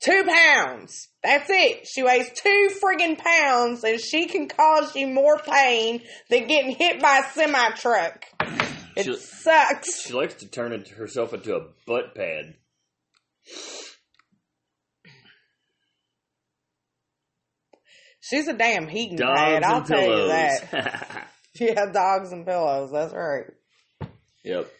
[0.00, 1.08] two pounds.
[1.22, 1.86] That's it.
[1.88, 7.00] She weighs two friggin' pounds and she can cause you more pain than getting hit
[7.02, 8.24] by a semi truck.
[8.96, 10.02] It She- sucks.
[10.02, 12.54] She likes to turn it herself into a butt pad.
[18.20, 20.60] She's a damn heating Dogs pad, I'll tell you pillows.
[21.58, 21.64] that.
[21.64, 23.46] Yeah, dogs and pillows, that's right.
[24.42, 24.70] yep.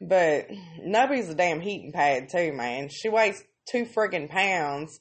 [0.00, 0.48] But
[0.82, 2.90] Nubby's a damn heating pad too, man.
[2.90, 4.98] She weighs two friggin' pounds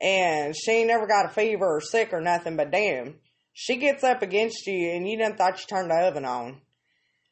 [0.00, 3.16] and she ain't never got a fever or sick or nothing, but damn,
[3.54, 6.60] she gets up against you and you done thought you turned the oven on.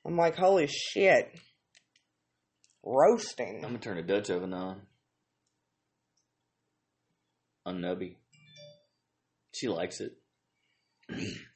[0.06, 1.38] I'm like, holy shit.
[2.82, 3.56] Roasting.
[3.56, 4.82] I'm gonna turn the Dutch oven on.
[7.64, 8.16] On Nubby.
[9.54, 10.16] She likes it.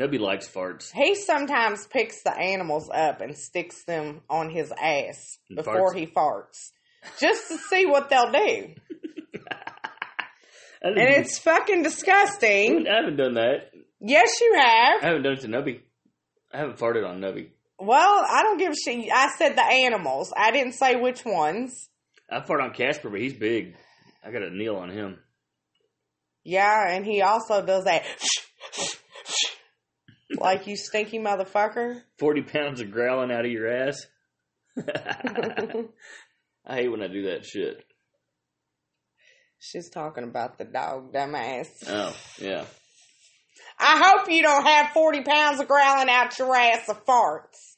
[0.00, 0.90] Nubby likes farts.
[0.92, 5.98] He sometimes picks the animals up and sticks them on his ass And before farts.
[5.98, 6.70] he farts.
[7.20, 8.74] Just to see what they'll do.
[9.50, 12.86] I, And it's fucking disgusting.
[12.88, 13.70] I haven't done that.
[14.00, 15.02] Yes, you have.
[15.02, 15.80] I haven't done it to Nubby.
[16.52, 17.50] I haven't farted on Nubby.
[17.78, 19.08] Well, I don't give a shit.
[19.12, 20.32] I said the animals.
[20.36, 21.88] I didn't say which ones.
[22.30, 23.74] I fart on Casper, but he's big.
[24.24, 25.18] I got to kneel on him.
[26.44, 28.04] Yeah, and he also does that.
[30.42, 32.02] like you stinky motherfucker.
[32.18, 34.04] 40 pounds of growling out of your ass.
[36.66, 37.84] I hate when I do that shit.
[39.58, 41.68] She's talking about the dog, dumbass.
[41.86, 42.64] Oh, yeah.
[43.78, 47.76] I hope you don't have 40 pounds of growling out your ass of farts.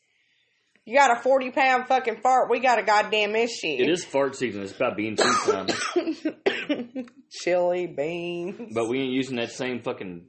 [0.87, 3.77] You got a 40 pound fucking fart, we got a goddamn issue.
[3.79, 4.63] It is fart season.
[4.63, 5.67] It's about being soup time.
[7.31, 8.73] Chili beans.
[8.75, 10.27] But we ain't using that same fucking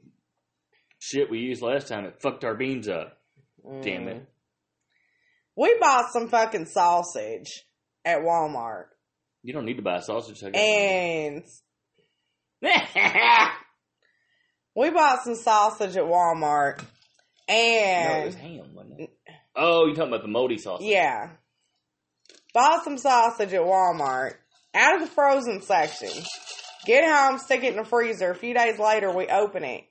[1.06, 2.04] shit we used last time.
[2.04, 3.18] It fucked our beans up.
[3.82, 4.16] Damn it.
[4.18, 4.26] Mm.
[5.56, 7.64] We bought some fucking sausage
[8.04, 8.86] at Walmart.
[9.42, 10.42] You don't need to buy sausage.
[10.44, 11.44] I And
[14.74, 16.80] we bought some sausage at Walmart.
[17.48, 19.10] it And was ham, wasn't it?
[19.54, 20.86] Oh, you're talking about the moldy sausage?
[20.86, 21.30] yeah.
[22.52, 24.34] Bought some sausage at Walmart
[24.74, 26.08] out of the frozen section.
[26.86, 28.30] Get home, stick it in the freezer.
[28.30, 29.84] A few days later, we open it.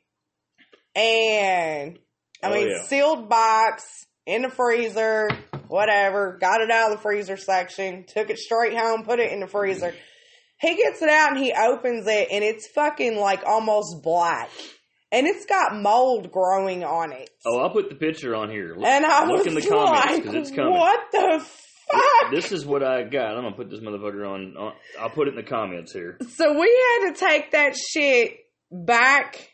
[0.95, 1.99] And,
[2.43, 2.83] I Oh, mean, yeah.
[2.87, 3.83] sealed box
[4.25, 5.29] in the freezer,
[5.67, 6.37] whatever.
[6.39, 9.47] Got it out of the freezer section, took it straight home, put it in the
[9.47, 9.93] freezer.
[10.59, 14.49] He gets it out and he opens it, and it's fucking like almost black.
[15.11, 17.29] And it's got mold growing on it.
[17.45, 18.73] Oh, I'll put the picture on here.
[18.75, 20.73] Look, And I look in the comments like, because it's coming.
[20.73, 21.39] what the
[21.91, 22.31] fuck?
[22.31, 23.35] This is what I got.
[23.37, 24.73] I'm gonna put this motherfucker on, on.
[24.99, 26.17] I'll put it in the comments here.
[26.35, 28.37] So we had to take that shit
[28.71, 29.49] back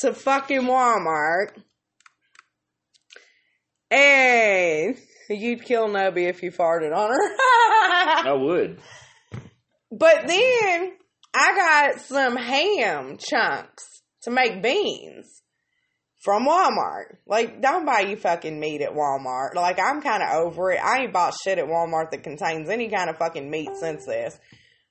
[0.00, 1.60] to fucking Walmart.
[3.90, 4.96] And
[5.28, 7.18] you'd kill Nubby if you farted on her.
[8.28, 8.80] I would.
[9.90, 10.92] but then
[11.34, 15.42] I got some ham chunks to make beans
[16.22, 17.16] from Walmart.
[17.26, 19.54] Like, don't buy you fucking meat at Walmart.
[19.54, 20.80] Like, I'm kind of over it.
[20.82, 24.38] I ain't bought shit at Walmart that contains any kind of fucking meat since this.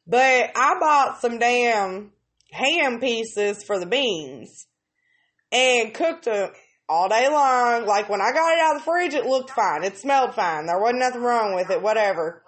[0.06, 2.12] But I bought some damn
[2.52, 4.68] ham pieces for the beans
[5.52, 6.52] and cooked them
[6.88, 7.86] all day long.
[7.86, 9.84] Like, when I got it out of the fridge, it looked fine.
[9.84, 10.66] It smelled fine.
[10.66, 12.43] There wasn't nothing wrong with it, whatever.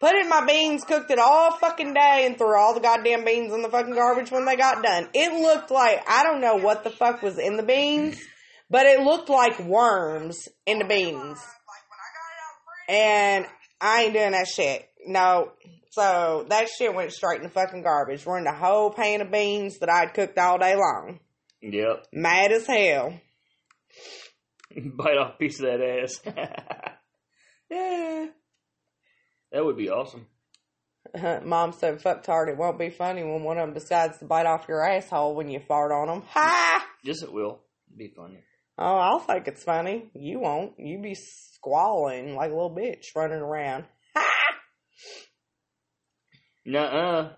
[0.00, 3.54] Put in my beans, cooked it all fucking day, and threw all the goddamn beans
[3.54, 5.08] in the fucking garbage when they got done.
[5.14, 8.20] It looked like I don't know what the fuck was in the beans,
[8.68, 11.38] but it looked like worms in the beans.
[12.88, 13.46] And
[13.80, 14.86] I ain't doing that shit.
[15.06, 15.52] No.
[15.90, 18.26] So that shit went straight in the fucking garbage.
[18.26, 21.20] Ruined a whole pan of beans that I'd cooked all day long.
[21.72, 22.06] Yep.
[22.12, 23.18] Mad as hell.
[24.76, 26.20] Bite off a piece of that ass.
[27.70, 28.26] Yeah.
[29.50, 30.26] that would be awesome.
[31.44, 34.66] Mom said, fuck it won't be funny when one of them decides to bite off
[34.68, 36.22] your asshole when you fart on them.
[36.28, 36.86] Ha!
[37.02, 37.62] Yes, it will.
[37.88, 38.44] It'd be funny.
[38.78, 40.10] Oh, I'll think it's funny.
[40.14, 40.78] You won't.
[40.78, 43.86] You be squalling like a little bitch running around.
[44.14, 44.24] Ha!
[46.66, 47.32] Nuh-uh.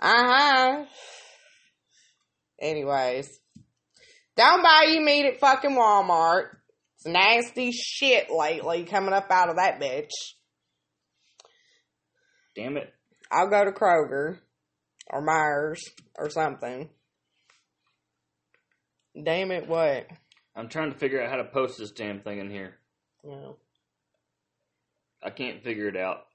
[0.00, 0.84] Uh-huh.
[2.60, 3.40] Anyways.
[4.36, 6.48] Don't buy you meat at fucking Walmart.
[6.96, 10.10] It's nasty shit lately coming up out of that bitch.
[12.56, 12.92] Damn it.
[13.30, 14.38] I'll go to Kroger
[15.10, 15.82] or Meijer's
[16.18, 16.88] or something.
[19.20, 20.08] Damn it, what?
[20.56, 22.74] I'm trying to figure out how to post this damn thing in here.
[23.24, 23.56] No.
[25.22, 26.26] I can't figure it out.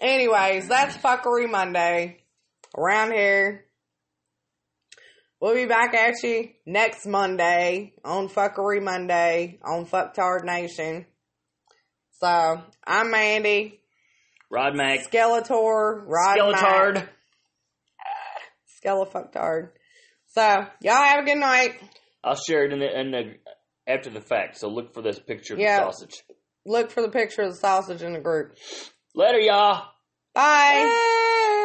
[0.00, 2.18] Anyways, that's Fuckery Monday
[2.76, 3.64] around here.
[5.44, 11.04] We'll be back at you next Monday on Fuckery Monday on Fucktard Nation.
[12.12, 13.78] So, I'm Mandy.
[14.50, 15.00] Rod Mack.
[15.00, 16.94] Skeletor, Rod Skeletard.
[16.94, 17.08] Mac,
[18.82, 19.68] Skelefucktard.
[20.28, 21.74] So, y'all have a good night.
[22.24, 23.34] I'll share it in the, in the
[23.86, 24.56] after the fact.
[24.56, 26.22] So look for this picture of the sausage.
[26.64, 28.56] Look for the picture of the sausage in the group.
[29.14, 29.88] Later, y'all.
[30.32, 31.60] Bye.